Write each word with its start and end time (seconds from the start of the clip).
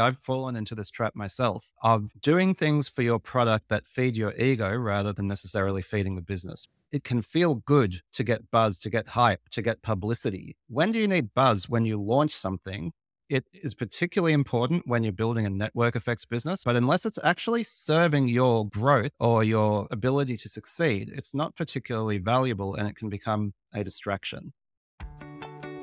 I've 0.00 0.18
fallen 0.18 0.56
into 0.56 0.74
this 0.74 0.90
trap 0.90 1.14
myself 1.14 1.72
of 1.82 2.10
doing 2.20 2.54
things 2.54 2.88
for 2.88 3.02
your 3.02 3.18
product 3.18 3.68
that 3.68 3.86
feed 3.86 4.16
your 4.16 4.32
ego 4.36 4.74
rather 4.74 5.12
than 5.12 5.28
necessarily 5.28 5.82
feeding 5.82 6.16
the 6.16 6.22
business. 6.22 6.66
It 6.90 7.04
can 7.04 7.22
feel 7.22 7.56
good 7.56 8.00
to 8.12 8.24
get 8.24 8.50
buzz, 8.50 8.78
to 8.80 8.90
get 8.90 9.08
hype, 9.08 9.48
to 9.50 9.62
get 9.62 9.82
publicity. 9.82 10.56
When 10.68 10.90
do 10.90 10.98
you 10.98 11.06
need 11.06 11.34
buzz? 11.34 11.68
When 11.68 11.84
you 11.84 12.00
launch 12.00 12.32
something. 12.32 12.92
It 13.28 13.44
is 13.52 13.74
particularly 13.74 14.32
important 14.32 14.88
when 14.88 15.04
you're 15.04 15.12
building 15.12 15.46
a 15.46 15.50
network 15.50 15.94
effects 15.94 16.24
business, 16.24 16.64
but 16.64 16.74
unless 16.74 17.06
it's 17.06 17.18
actually 17.22 17.62
serving 17.62 18.26
your 18.26 18.66
growth 18.66 19.12
or 19.20 19.44
your 19.44 19.86
ability 19.92 20.36
to 20.38 20.48
succeed, 20.48 21.12
it's 21.14 21.32
not 21.32 21.54
particularly 21.54 22.18
valuable 22.18 22.74
and 22.74 22.88
it 22.88 22.96
can 22.96 23.08
become 23.08 23.54
a 23.72 23.84
distraction. 23.84 24.52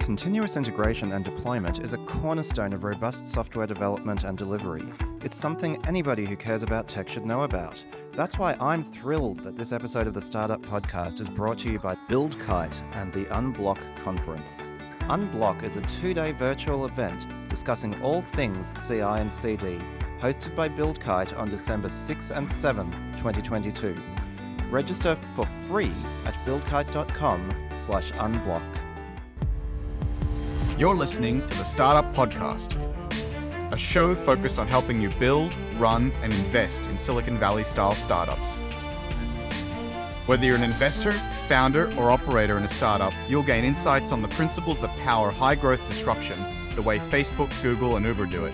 Continuous 0.08 0.56
integration 0.56 1.12
and 1.12 1.26
deployment 1.26 1.80
is 1.80 1.92
a 1.92 1.98
cornerstone 1.98 2.72
of 2.72 2.86
robust 2.86 3.28
software 3.28 3.68
development 3.68 4.24
and 4.24 4.38
delivery. 4.38 4.86
It's 5.22 5.36
something 5.36 5.86
anybody 5.86 6.26
who 6.26 6.38
cares 6.38 6.64
about 6.64 6.88
tech 6.88 7.10
should 7.10 7.26
know 7.26 7.42
about. 7.42 7.84
That's 8.14 8.40
why 8.40 8.56
I'm 8.62 8.86
thrilled 8.86 9.42
that 9.42 9.58
this 9.58 9.74
episode 9.74 10.08
of 10.08 10.14
the 10.14 10.22
Startup 10.22 10.62
Podcast 10.62 11.20
is 11.20 11.28
brought 11.28 11.60
to 11.60 11.70
you 11.70 11.78
by 11.80 11.96
BuildKite 12.08 12.74
and 12.94 13.12
the 13.12 13.26
Unblock 13.26 13.80
Conference. 14.02 14.70
Unblock 15.10 15.62
is 15.64 15.76
a 15.76 15.82
two 15.82 16.14
day 16.14 16.32
virtual 16.32 16.86
event 16.86 17.26
discussing 17.50 17.94
all 18.02 18.22
things 18.22 18.72
CI 18.88 19.02
and 19.02 19.32
CD, 19.32 19.78
hosted 20.22 20.56
by 20.56 20.70
BuildKite 20.70 21.38
on 21.38 21.50
December 21.50 21.90
6 21.90 22.32
and 22.32 22.48
7, 22.48 22.90
2022. 23.18 23.94
Register 24.70 25.16
for 25.36 25.46
free 25.68 25.92
at 26.26 26.34
buildkite.com 26.46 27.50
slash 27.78 28.14
unblock. 28.14 28.87
You're 30.78 30.96
listening 30.96 31.44
to 31.44 31.56
the 31.56 31.64
Startup 31.64 32.14
Podcast, 32.14 32.76
a 33.74 33.78
show 33.80 34.14
focused 34.14 34.60
on 34.60 34.68
helping 34.68 35.02
you 35.02 35.10
build, 35.10 35.52
run, 35.78 36.12
and 36.22 36.32
invest 36.32 36.86
in 36.86 37.00
Silicon 37.00 37.40
Valley 37.40 37.64
style 37.64 37.96
startups. 37.96 38.60
Whether 40.28 40.46
you're 40.46 40.56
an 40.56 40.64
investor, 40.64 41.14
founder, 41.48 41.92
or 41.98 42.12
operator 42.12 42.60
in 42.60 42.64
a 42.64 42.70
startup, 42.70 43.12
you'll 43.28 43.42
gain 43.42 43.64
insights 43.64 44.12
on 44.12 44.22
the 44.22 44.28
principles 44.28 44.80
that 44.82 44.96
power 45.00 45.32
high 45.32 45.56
growth 45.56 45.84
disruption 45.88 46.38
the 46.76 46.82
way 46.84 47.00
Facebook, 47.00 47.50
Google, 47.64 47.96
and 47.96 48.06
Uber 48.06 48.28
do 48.28 48.46
it. 48.46 48.54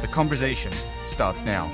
The 0.00 0.06
conversation 0.06 0.72
starts 1.06 1.42
now. 1.42 1.66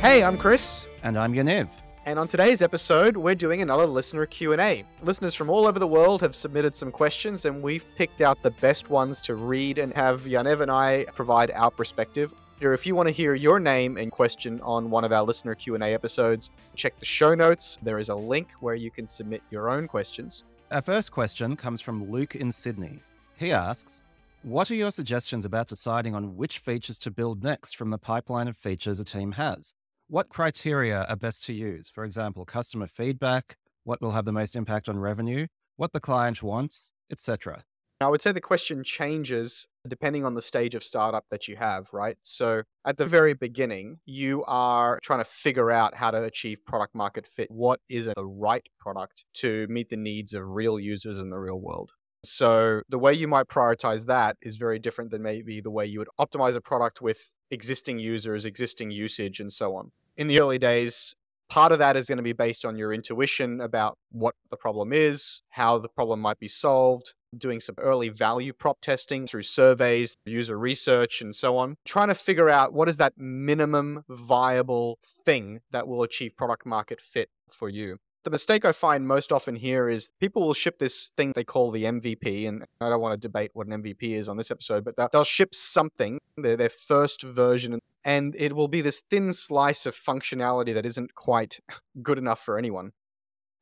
Hey, 0.00 0.24
I'm 0.24 0.38
Chris. 0.38 0.86
And 1.02 1.18
I'm 1.18 1.34
Yaniv. 1.34 1.68
And 2.06 2.18
on 2.18 2.28
today's 2.28 2.60
episode, 2.60 3.16
we're 3.16 3.34
doing 3.34 3.62
another 3.62 3.86
listener 3.86 4.26
Q&A. 4.26 4.84
Listeners 5.02 5.34
from 5.34 5.48
all 5.48 5.66
over 5.66 5.78
the 5.78 5.86
world 5.86 6.20
have 6.20 6.36
submitted 6.36 6.76
some 6.76 6.92
questions 6.92 7.46
and 7.46 7.62
we've 7.62 7.86
picked 7.96 8.20
out 8.20 8.42
the 8.42 8.50
best 8.50 8.90
ones 8.90 9.22
to 9.22 9.36
read 9.36 9.78
and 9.78 9.90
have 9.94 10.20
Yaniv 10.24 10.60
and 10.60 10.70
I 10.70 11.06
provide 11.14 11.50
our 11.52 11.70
perspective. 11.70 12.34
If 12.60 12.86
you 12.86 12.94
want 12.94 13.08
to 13.08 13.14
hear 13.14 13.34
your 13.34 13.58
name 13.58 13.96
and 13.96 14.12
question 14.12 14.60
on 14.60 14.90
one 14.90 15.02
of 15.04 15.12
our 15.12 15.22
listener 15.22 15.54
Q&A 15.54 15.94
episodes, 15.94 16.50
check 16.76 16.98
the 16.98 17.06
show 17.06 17.34
notes. 17.34 17.78
There 17.82 17.98
is 17.98 18.10
a 18.10 18.14
link 18.14 18.50
where 18.60 18.74
you 18.74 18.90
can 18.90 19.06
submit 19.06 19.42
your 19.50 19.70
own 19.70 19.88
questions. 19.88 20.44
Our 20.70 20.82
first 20.82 21.10
question 21.10 21.56
comes 21.56 21.80
from 21.80 22.10
Luke 22.10 22.36
in 22.36 22.52
Sydney. 22.52 23.00
He 23.38 23.50
asks, 23.50 24.02
what 24.42 24.70
are 24.70 24.74
your 24.74 24.90
suggestions 24.90 25.46
about 25.46 25.68
deciding 25.68 26.14
on 26.14 26.36
which 26.36 26.58
features 26.58 26.98
to 26.98 27.10
build 27.10 27.42
next 27.42 27.76
from 27.76 27.88
the 27.88 27.98
pipeline 27.98 28.46
of 28.48 28.58
features 28.58 29.00
a 29.00 29.04
team 29.04 29.32
has? 29.32 29.74
What 30.14 30.28
criteria 30.28 31.06
are 31.08 31.16
best 31.16 31.42
to 31.46 31.52
use? 31.52 31.90
For 31.90 32.04
example, 32.04 32.44
customer 32.44 32.86
feedback, 32.86 33.56
what 33.82 34.00
will 34.00 34.12
have 34.12 34.24
the 34.24 34.32
most 34.32 34.54
impact 34.54 34.88
on 34.88 34.96
revenue, 34.96 35.48
what 35.74 35.92
the 35.92 35.98
client 35.98 36.40
wants, 36.40 36.92
etc. 37.10 37.64
I 38.00 38.06
would 38.06 38.22
say 38.22 38.30
the 38.30 38.40
question 38.40 38.84
changes 38.84 39.66
depending 39.88 40.24
on 40.24 40.36
the 40.36 40.40
stage 40.40 40.76
of 40.76 40.84
startup 40.84 41.24
that 41.32 41.48
you 41.48 41.56
have, 41.56 41.88
right? 41.92 42.16
So 42.22 42.62
at 42.84 42.96
the 42.96 43.06
very 43.06 43.34
beginning, 43.34 43.98
you 44.06 44.44
are 44.46 45.00
trying 45.02 45.18
to 45.18 45.24
figure 45.24 45.72
out 45.72 45.96
how 45.96 46.12
to 46.12 46.22
achieve 46.22 46.64
product 46.64 46.94
market 46.94 47.26
fit. 47.26 47.50
What 47.50 47.80
is 47.88 48.06
the 48.06 48.24
right 48.24 48.68
product 48.78 49.24
to 49.38 49.66
meet 49.68 49.90
the 49.90 49.96
needs 49.96 50.32
of 50.32 50.46
real 50.46 50.78
users 50.78 51.18
in 51.18 51.30
the 51.30 51.38
real 51.38 51.60
world? 51.60 51.90
So 52.24 52.82
the 52.88 53.00
way 53.00 53.14
you 53.14 53.26
might 53.26 53.48
prioritize 53.48 54.06
that 54.06 54.36
is 54.40 54.58
very 54.58 54.78
different 54.78 55.10
than 55.10 55.24
maybe 55.24 55.60
the 55.60 55.72
way 55.72 55.86
you 55.86 55.98
would 55.98 56.08
optimize 56.20 56.54
a 56.54 56.60
product 56.60 57.02
with 57.02 57.34
existing 57.50 57.98
users, 57.98 58.44
existing 58.44 58.92
usage, 58.92 59.40
and 59.40 59.52
so 59.52 59.74
on. 59.74 59.90
In 60.16 60.28
the 60.28 60.40
early 60.40 60.58
days, 60.58 61.16
part 61.48 61.72
of 61.72 61.78
that 61.78 61.96
is 61.96 62.06
going 62.06 62.18
to 62.18 62.22
be 62.22 62.32
based 62.32 62.64
on 62.64 62.76
your 62.76 62.92
intuition 62.92 63.60
about 63.60 63.98
what 64.12 64.34
the 64.50 64.56
problem 64.56 64.92
is, 64.92 65.42
how 65.50 65.78
the 65.78 65.88
problem 65.88 66.20
might 66.20 66.38
be 66.38 66.46
solved, 66.46 67.14
doing 67.36 67.58
some 67.58 67.74
early 67.78 68.08
value 68.08 68.52
prop 68.52 68.80
testing 68.80 69.26
through 69.26 69.42
surveys, 69.42 70.16
user 70.24 70.56
research, 70.56 71.20
and 71.20 71.34
so 71.34 71.56
on, 71.56 71.76
trying 71.84 72.08
to 72.08 72.14
figure 72.14 72.48
out 72.48 72.72
what 72.72 72.88
is 72.88 72.96
that 72.98 73.14
minimum 73.16 74.04
viable 74.08 74.98
thing 75.24 75.60
that 75.72 75.88
will 75.88 76.02
achieve 76.02 76.36
product 76.36 76.64
market 76.64 77.00
fit 77.00 77.28
for 77.50 77.68
you. 77.68 77.98
The 78.24 78.30
mistake 78.30 78.64
I 78.64 78.72
find 78.72 79.06
most 79.06 79.30
often 79.30 79.54
here 79.54 79.86
is 79.86 80.08
people 80.18 80.46
will 80.46 80.54
ship 80.54 80.78
this 80.78 81.12
thing 81.14 81.32
they 81.34 81.44
call 81.44 81.70
the 81.70 81.84
MVP, 81.84 82.48
and 82.48 82.64
I 82.80 82.88
don't 82.88 83.02
want 83.02 83.12
to 83.12 83.20
debate 83.20 83.50
what 83.52 83.66
an 83.66 83.82
MVP 83.82 84.02
is 84.02 84.30
on 84.30 84.38
this 84.38 84.50
episode, 84.50 84.82
but 84.82 85.12
they'll 85.12 85.24
ship 85.24 85.54
something, 85.54 86.18
their, 86.38 86.56
their 86.56 86.70
first 86.70 87.22
version, 87.22 87.80
and 88.02 88.34
it 88.38 88.54
will 88.54 88.68
be 88.68 88.80
this 88.80 89.02
thin 89.10 89.34
slice 89.34 89.84
of 89.84 89.94
functionality 89.94 90.72
that 90.72 90.86
isn't 90.86 91.14
quite 91.14 91.60
good 92.02 92.16
enough 92.16 92.40
for 92.40 92.56
anyone. 92.56 92.92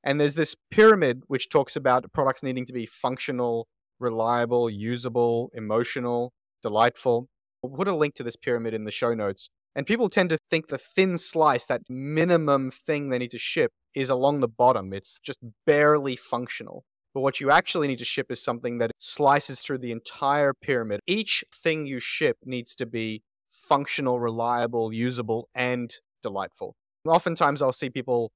And 0.04 0.20
there's 0.20 0.34
this 0.36 0.54
pyramid 0.70 1.22
which 1.26 1.48
talks 1.48 1.74
about 1.74 2.12
products 2.12 2.44
needing 2.44 2.66
to 2.66 2.72
be 2.72 2.86
functional, 2.86 3.66
reliable, 3.98 4.70
usable, 4.70 5.50
emotional, 5.54 6.32
delightful. 6.62 7.28
We'll 7.64 7.76
put 7.76 7.88
a 7.88 7.94
link 7.96 8.14
to 8.14 8.22
this 8.22 8.36
pyramid 8.36 8.74
in 8.74 8.84
the 8.84 8.92
show 8.92 9.12
notes. 9.12 9.48
And 9.74 9.86
people 9.86 10.08
tend 10.08 10.30
to 10.30 10.38
think 10.50 10.68
the 10.68 10.78
thin 10.78 11.16
slice, 11.18 11.64
that 11.64 11.82
minimum 11.88 12.70
thing 12.70 13.08
they 13.08 13.18
need 13.18 13.30
to 13.30 13.38
ship, 13.38 13.72
is 13.94 14.10
along 14.10 14.40
the 14.40 14.48
bottom. 14.48 14.92
It's 14.92 15.18
just 15.20 15.38
barely 15.66 16.16
functional. 16.16 16.84
But 17.14 17.20
what 17.20 17.40
you 17.40 17.50
actually 17.50 17.88
need 17.88 17.98
to 17.98 18.04
ship 18.04 18.26
is 18.30 18.42
something 18.42 18.78
that 18.78 18.90
slices 18.98 19.60
through 19.60 19.78
the 19.78 19.92
entire 19.92 20.54
pyramid. 20.54 21.00
Each 21.06 21.44
thing 21.54 21.86
you 21.86 21.98
ship 22.00 22.38
needs 22.44 22.74
to 22.76 22.86
be 22.86 23.22
functional, 23.50 24.18
reliable, 24.18 24.92
usable, 24.92 25.48
and 25.54 25.94
delightful. 26.22 26.74
Oftentimes, 27.06 27.60
I'll 27.60 27.72
see 27.72 27.90
people 27.90 28.30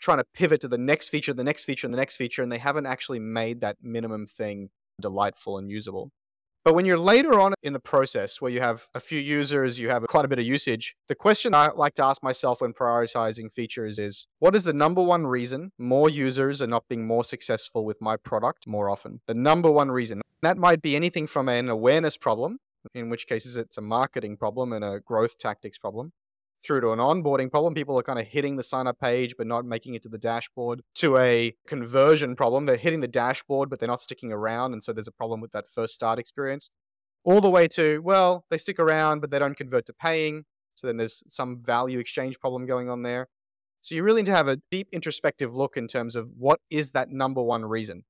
trying 0.00 0.18
to 0.18 0.24
pivot 0.34 0.60
to 0.60 0.68
the 0.68 0.78
next 0.78 1.08
feature, 1.08 1.32
the 1.32 1.44
next 1.44 1.64
feature, 1.64 1.86
and 1.86 1.94
the 1.94 1.98
next 1.98 2.16
feature, 2.16 2.42
and 2.42 2.52
they 2.52 2.58
haven't 2.58 2.86
actually 2.86 3.18
made 3.18 3.60
that 3.60 3.76
minimum 3.82 4.26
thing 4.26 4.68
delightful 5.00 5.58
and 5.58 5.70
usable. 5.70 6.10
But 6.68 6.74
when 6.74 6.84
you're 6.84 6.98
later 6.98 7.40
on 7.40 7.54
in 7.62 7.72
the 7.72 7.80
process 7.80 8.42
where 8.42 8.50
you 8.50 8.60
have 8.60 8.88
a 8.94 9.00
few 9.00 9.18
users, 9.18 9.78
you 9.78 9.88
have 9.88 10.06
quite 10.06 10.26
a 10.26 10.28
bit 10.28 10.38
of 10.38 10.44
usage, 10.44 10.96
the 11.08 11.14
question 11.14 11.54
I 11.54 11.70
like 11.70 11.94
to 11.94 12.04
ask 12.04 12.22
myself 12.22 12.60
when 12.60 12.74
prioritizing 12.74 13.50
features 13.50 13.98
is 13.98 14.26
what 14.38 14.54
is 14.54 14.64
the 14.64 14.74
number 14.74 15.02
one 15.02 15.26
reason 15.26 15.72
more 15.78 16.10
users 16.10 16.60
are 16.60 16.66
not 16.66 16.86
being 16.86 17.06
more 17.06 17.24
successful 17.24 17.86
with 17.86 18.02
my 18.02 18.18
product 18.18 18.66
more 18.66 18.90
often? 18.90 19.22
The 19.26 19.32
number 19.32 19.70
one 19.70 19.90
reason. 19.90 20.20
That 20.42 20.58
might 20.58 20.82
be 20.82 20.94
anything 20.94 21.26
from 21.26 21.48
an 21.48 21.70
awareness 21.70 22.18
problem, 22.18 22.58
in 22.92 23.08
which 23.08 23.26
cases 23.26 23.56
it's 23.56 23.78
a 23.78 23.80
marketing 23.80 24.36
problem 24.36 24.74
and 24.74 24.84
a 24.84 25.00
growth 25.00 25.38
tactics 25.38 25.78
problem, 25.78 26.12
through 26.64 26.80
to 26.82 26.90
an 26.90 26.98
onboarding 26.98 27.50
problem. 27.50 27.74
People 27.74 27.98
are 27.98 28.02
kind 28.02 28.18
of 28.18 28.26
hitting 28.26 28.56
the 28.56 28.62
sign 28.62 28.86
up 28.86 28.98
page 29.00 29.34
but 29.36 29.46
not 29.46 29.64
making 29.64 29.94
it 29.94 30.02
to 30.02 30.08
the 30.08 30.18
dashboard, 30.18 30.82
to 30.96 31.16
a 31.18 31.54
conversion 31.66 32.36
problem. 32.36 32.66
They're 32.66 32.76
hitting 32.76 33.00
the 33.00 33.08
dashboard 33.08 33.70
but 33.70 33.80
they're 33.80 33.88
not 33.88 34.00
sticking 34.00 34.32
around. 34.32 34.72
And 34.72 34.82
so 34.82 34.92
there's 34.92 35.08
a 35.08 35.12
problem 35.12 35.40
with 35.40 35.52
that 35.52 35.68
first 35.68 35.94
start 35.94 36.18
experience. 36.18 36.70
All 37.24 37.40
the 37.40 37.50
way 37.50 37.68
to, 37.68 38.00
well, 38.02 38.44
they 38.50 38.58
stick 38.58 38.78
around 38.78 39.20
but 39.20 39.30
they 39.30 39.38
don't 39.38 39.56
convert 39.56 39.86
to 39.86 39.92
paying. 39.92 40.44
So 40.74 40.86
then 40.86 40.96
there's 40.96 41.22
some 41.26 41.62
value 41.62 41.98
exchange 41.98 42.38
problem 42.38 42.66
going 42.66 42.88
on 42.88 43.02
there. 43.02 43.28
So 43.80 43.94
you 43.94 44.02
really 44.02 44.22
need 44.22 44.26
to 44.26 44.36
have 44.36 44.48
a 44.48 44.60
deep 44.70 44.88
introspective 44.92 45.54
look 45.54 45.76
in 45.76 45.86
terms 45.86 46.16
of 46.16 46.30
what 46.36 46.60
is 46.70 46.92
that 46.92 47.10
number 47.10 47.42
one 47.42 47.64
reason. 47.64 48.04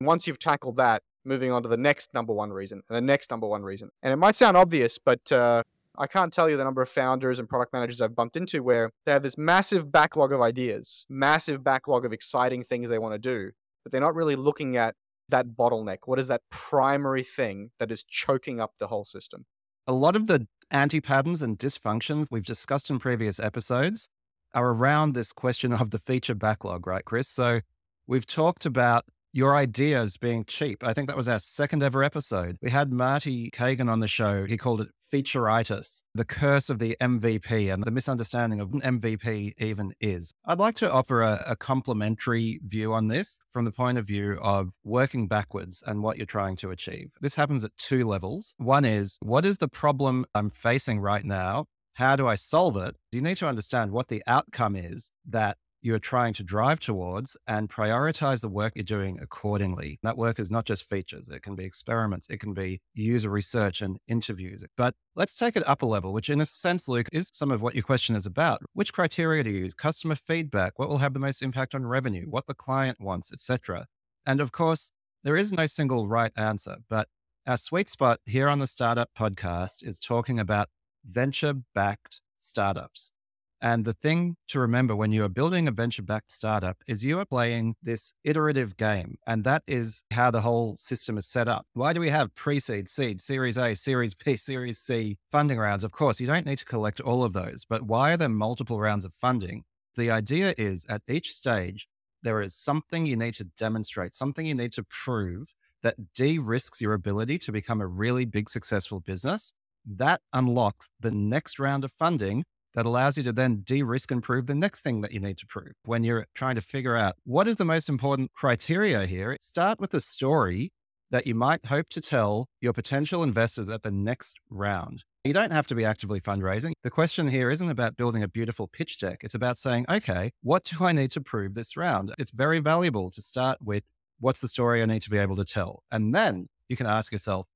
Once 0.00 0.26
you've 0.26 0.38
tackled 0.38 0.76
that, 0.76 1.02
moving 1.24 1.52
on 1.52 1.62
to 1.62 1.68
the 1.68 1.76
next 1.76 2.14
number 2.14 2.32
one 2.32 2.50
reason 2.50 2.82
and 2.88 2.96
the 2.96 3.00
next 3.00 3.30
number 3.30 3.46
one 3.46 3.62
reason. 3.62 3.90
And 4.02 4.12
it 4.12 4.16
might 4.16 4.36
sound 4.36 4.56
obvious, 4.56 4.98
but 4.98 5.30
uh, 5.30 5.62
I 6.00 6.06
can't 6.06 6.32
tell 6.32 6.48
you 6.48 6.56
the 6.56 6.64
number 6.64 6.80
of 6.80 6.88
founders 6.88 7.40
and 7.40 7.48
product 7.48 7.72
managers 7.72 8.00
I've 8.00 8.14
bumped 8.14 8.36
into 8.36 8.62
where 8.62 8.92
they 9.04 9.10
have 9.10 9.24
this 9.24 9.36
massive 9.36 9.90
backlog 9.90 10.32
of 10.32 10.40
ideas, 10.40 11.04
massive 11.08 11.64
backlog 11.64 12.04
of 12.04 12.12
exciting 12.12 12.62
things 12.62 12.88
they 12.88 13.00
want 13.00 13.14
to 13.14 13.18
do, 13.18 13.50
but 13.82 13.90
they're 13.90 14.00
not 14.00 14.14
really 14.14 14.36
looking 14.36 14.76
at 14.76 14.94
that 15.28 15.48
bottleneck. 15.58 15.98
What 16.06 16.20
is 16.20 16.28
that 16.28 16.42
primary 16.50 17.24
thing 17.24 17.70
that 17.80 17.90
is 17.90 18.04
choking 18.04 18.60
up 18.60 18.78
the 18.78 18.86
whole 18.86 19.04
system? 19.04 19.44
A 19.88 19.92
lot 19.92 20.14
of 20.14 20.28
the 20.28 20.46
anti 20.70 21.00
patterns 21.00 21.42
and 21.42 21.58
dysfunctions 21.58 22.28
we've 22.30 22.44
discussed 22.44 22.90
in 22.90 23.00
previous 23.00 23.40
episodes 23.40 24.08
are 24.54 24.70
around 24.70 25.14
this 25.14 25.32
question 25.32 25.72
of 25.72 25.90
the 25.90 25.98
feature 25.98 26.34
backlog, 26.34 26.86
right, 26.86 27.04
Chris? 27.04 27.28
So 27.28 27.60
we've 28.06 28.26
talked 28.26 28.64
about 28.64 29.04
your 29.32 29.56
ideas 29.56 30.16
being 30.16 30.44
cheap. 30.44 30.82
I 30.82 30.94
think 30.94 31.08
that 31.08 31.16
was 31.16 31.28
our 31.28 31.38
second 31.38 31.82
ever 31.82 32.02
episode. 32.02 32.56
We 32.62 32.70
had 32.70 32.92
Marty 32.92 33.50
Cagan 33.50 33.88
on 33.88 34.00
the 34.00 34.08
show. 34.08 34.46
He 34.46 34.56
called 34.56 34.80
it 34.80 34.88
featureitis, 35.12 36.02
the 36.14 36.24
curse 36.24 36.70
of 36.70 36.78
the 36.78 36.96
MVP 37.00 37.72
and 37.72 37.82
the 37.82 37.90
misunderstanding 37.90 38.60
of 38.60 38.70
MVP 38.70 39.54
even 39.58 39.92
is. 40.00 40.32
I'd 40.44 40.58
like 40.58 40.76
to 40.76 40.90
offer 40.90 41.22
a, 41.22 41.42
a 41.46 41.56
complementary 41.56 42.60
view 42.66 42.92
on 42.92 43.08
this 43.08 43.40
from 43.50 43.64
the 43.64 43.72
point 43.72 43.98
of 43.98 44.06
view 44.06 44.38
of 44.42 44.70
working 44.84 45.28
backwards 45.28 45.82
and 45.86 46.02
what 46.02 46.16
you're 46.16 46.26
trying 46.26 46.56
to 46.56 46.70
achieve. 46.70 47.10
This 47.20 47.36
happens 47.36 47.64
at 47.64 47.76
two 47.76 48.04
levels. 48.04 48.54
One 48.58 48.84
is 48.84 49.18
what 49.20 49.44
is 49.44 49.58
the 49.58 49.68
problem 49.68 50.26
I'm 50.34 50.50
facing 50.50 51.00
right 51.00 51.24
now? 51.24 51.66
How 51.94 52.14
do 52.14 52.28
I 52.28 52.36
solve 52.36 52.76
it? 52.76 52.94
You 53.10 53.20
need 53.20 53.38
to 53.38 53.48
understand 53.48 53.90
what 53.90 54.06
the 54.08 54.22
outcome 54.26 54.76
is 54.76 55.10
that 55.28 55.56
you're 55.80 55.98
trying 55.98 56.34
to 56.34 56.42
drive 56.42 56.80
towards 56.80 57.36
and 57.46 57.68
prioritize 57.68 58.40
the 58.40 58.48
work 58.48 58.72
you're 58.74 58.82
doing 58.82 59.18
accordingly. 59.20 59.98
That 60.02 60.16
work 60.16 60.38
is 60.38 60.50
not 60.50 60.64
just 60.64 60.88
features, 60.88 61.28
it 61.28 61.42
can 61.42 61.54
be 61.54 61.64
experiments, 61.64 62.28
it 62.28 62.40
can 62.40 62.54
be 62.54 62.80
user 62.94 63.30
research 63.30 63.80
and 63.80 63.98
interviews. 64.08 64.64
But 64.76 64.94
let's 65.14 65.34
take 65.34 65.56
it 65.56 65.68
up 65.68 65.82
a 65.82 65.86
level, 65.86 66.12
which 66.12 66.30
in 66.30 66.40
a 66.40 66.46
sense, 66.46 66.88
Luke, 66.88 67.08
is 67.12 67.30
some 67.32 67.50
of 67.50 67.62
what 67.62 67.74
your 67.74 67.84
question 67.84 68.16
is 68.16 68.26
about. 68.26 68.60
Which 68.72 68.92
criteria 68.92 69.44
to 69.44 69.50
use? 69.50 69.74
Customer 69.74 70.14
feedback, 70.14 70.78
what 70.78 70.88
will 70.88 70.98
have 70.98 71.14
the 71.14 71.20
most 71.20 71.42
impact 71.42 71.74
on 71.74 71.86
revenue, 71.86 72.26
what 72.28 72.46
the 72.46 72.54
client 72.54 73.00
wants, 73.00 73.32
etc. 73.32 73.86
And 74.26 74.40
of 74.40 74.52
course, 74.52 74.92
there 75.24 75.36
is 75.36 75.52
no 75.52 75.66
single 75.66 76.08
right 76.08 76.32
answer, 76.36 76.76
but 76.88 77.08
our 77.46 77.56
sweet 77.56 77.88
spot 77.88 78.20
here 78.26 78.48
on 78.48 78.58
the 78.58 78.66
Startup 78.66 79.08
podcast 79.18 79.86
is 79.86 79.98
talking 79.98 80.38
about 80.38 80.68
venture 81.04 81.54
backed 81.74 82.20
startups. 82.38 83.12
And 83.60 83.84
the 83.84 83.92
thing 83.92 84.36
to 84.48 84.60
remember 84.60 84.94
when 84.94 85.10
you 85.10 85.24
are 85.24 85.28
building 85.28 85.66
a 85.66 85.72
venture 85.72 86.02
backed 86.02 86.30
startup 86.30 86.76
is 86.86 87.04
you 87.04 87.18
are 87.18 87.24
playing 87.24 87.74
this 87.82 88.14
iterative 88.22 88.76
game. 88.76 89.16
And 89.26 89.42
that 89.44 89.62
is 89.66 90.04
how 90.12 90.30
the 90.30 90.42
whole 90.42 90.76
system 90.78 91.18
is 91.18 91.26
set 91.26 91.48
up. 91.48 91.66
Why 91.74 91.92
do 91.92 92.00
we 92.00 92.10
have 92.10 92.34
pre 92.36 92.60
seed, 92.60 92.88
seed, 92.88 93.20
series 93.20 93.58
A, 93.58 93.74
series 93.74 94.14
B, 94.14 94.36
series 94.36 94.78
C 94.78 95.18
funding 95.32 95.58
rounds? 95.58 95.82
Of 95.82 95.92
course, 95.92 96.20
you 96.20 96.26
don't 96.26 96.46
need 96.46 96.58
to 96.58 96.64
collect 96.64 97.00
all 97.00 97.24
of 97.24 97.32
those, 97.32 97.64
but 97.68 97.82
why 97.82 98.12
are 98.12 98.16
there 98.16 98.28
multiple 98.28 98.78
rounds 98.78 99.04
of 99.04 99.12
funding? 99.20 99.64
The 99.96 100.10
idea 100.10 100.54
is 100.56 100.86
at 100.88 101.02
each 101.08 101.32
stage, 101.32 101.88
there 102.22 102.40
is 102.40 102.54
something 102.54 103.06
you 103.06 103.16
need 103.16 103.34
to 103.34 103.44
demonstrate, 103.44 104.14
something 104.14 104.46
you 104.46 104.54
need 104.54 104.72
to 104.72 104.84
prove 104.84 105.52
that 105.82 106.12
de 106.14 106.38
risks 106.38 106.80
your 106.80 106.92
ability 106.92 107.38
to 107.38 107.52
become 107.52 107.80
a 107.80 107.86
really 107.86 108.24
big, 108.24 108.48
successful 108.48 109.00
business. 109.00 109.52
That 109.86 110.20
unlocks 110.32 110.90
the 111.00 111.10
next 111.10 111.58
round 111.58 111.84
of 111.84 111.92
funding 111.92 112.44
that 112.74 112.86
allows 112.86 113.16
you 113.16 113.22
to 113.24 113.32
then 113.32 113.62
de 113.64 113.82
risk 113.82 114.10
and 114.10 114.22
prove 114.22 114.46
the 114.46 114.54
next 114.54 114.80
thing 114.80 115.00
that 115.00 115.12
you 115.12 115.20
need 115.20 115.38
to 115.38 115.46
prove. 115.46 115.72
When 115.84 116.04
you're 116.04 116.26
trying 116.34 116.54
to 116.56 116.60
figure 116.60 116.96
out 116.96 117.16
what 117.24 117.48
is 117.48 117.56
the 117.56 117.64
most 117.64 117.88
important 117.88 118.32
criteria 118.32 119.06
here, 119.06 119.36
start 119.40 119.80
with 119.80 119.94
a 119.94 120.00
story 120.00 120.70
that 121.10 121.26
you 121.26 121.34
might 121.34 121.66
hope 121.66 121.88
to 121.88 122.00
tell 122.00 122.46
your 122.60 122.72
potential 122.72 123.22
investors 123.22 123.68
at 123.68 123.82
the 123.82 123.90
next 123.90 124.38
round. 124.50 125.04
You 125.24 125.32
don't 125.32 125.52
have 125.52 125.66
to 125.68 125.74
be 125.74 125.84
actively 125.84 126.20
fundraising. 126.20 126.72
The 126.82 126.90
question 126.90 127.28
here 127.28 127.50
isn't 127.50 127.70
about 127.70 127.96
building 127.96 128.22
a 128.22 128.28
beautiful 128.28 128.68
pitch 128.68 128.98
deck. 128.98 129.20
It's 129.22 129.34
about 129.34 129.58
saying, 129.58 129.86
okay, 129.88 130.30
what 130.42 130.64
do 130.64 130.84
I 130.84 130.92
need 130.92 131.10
to 131.12 131.20
prove 131.20 131.54
this 131.54 131.76
round? 131.76 132.14
It's 132.18 132.30
very 132.30 132.60
valuable 132.60 133.10
to 133.10 133.22
start 133.22 133.58
with 133.62 133.84
what's 134.20 134.40
the 134.40 134.48
story 134.48 134.82
I 134.82 134.86
need 134.86 135.02
to 135.02 135.10
be 135.10 135.18
able 135.18 135.36
to 135.36 135.44
tell? 135.44 135.82
And 135.90 136.14
then 136.14 136.48
you 136.68 136.76
can 136.76 136.86
ask 136.86 137.12
yourself, 137.12 137.46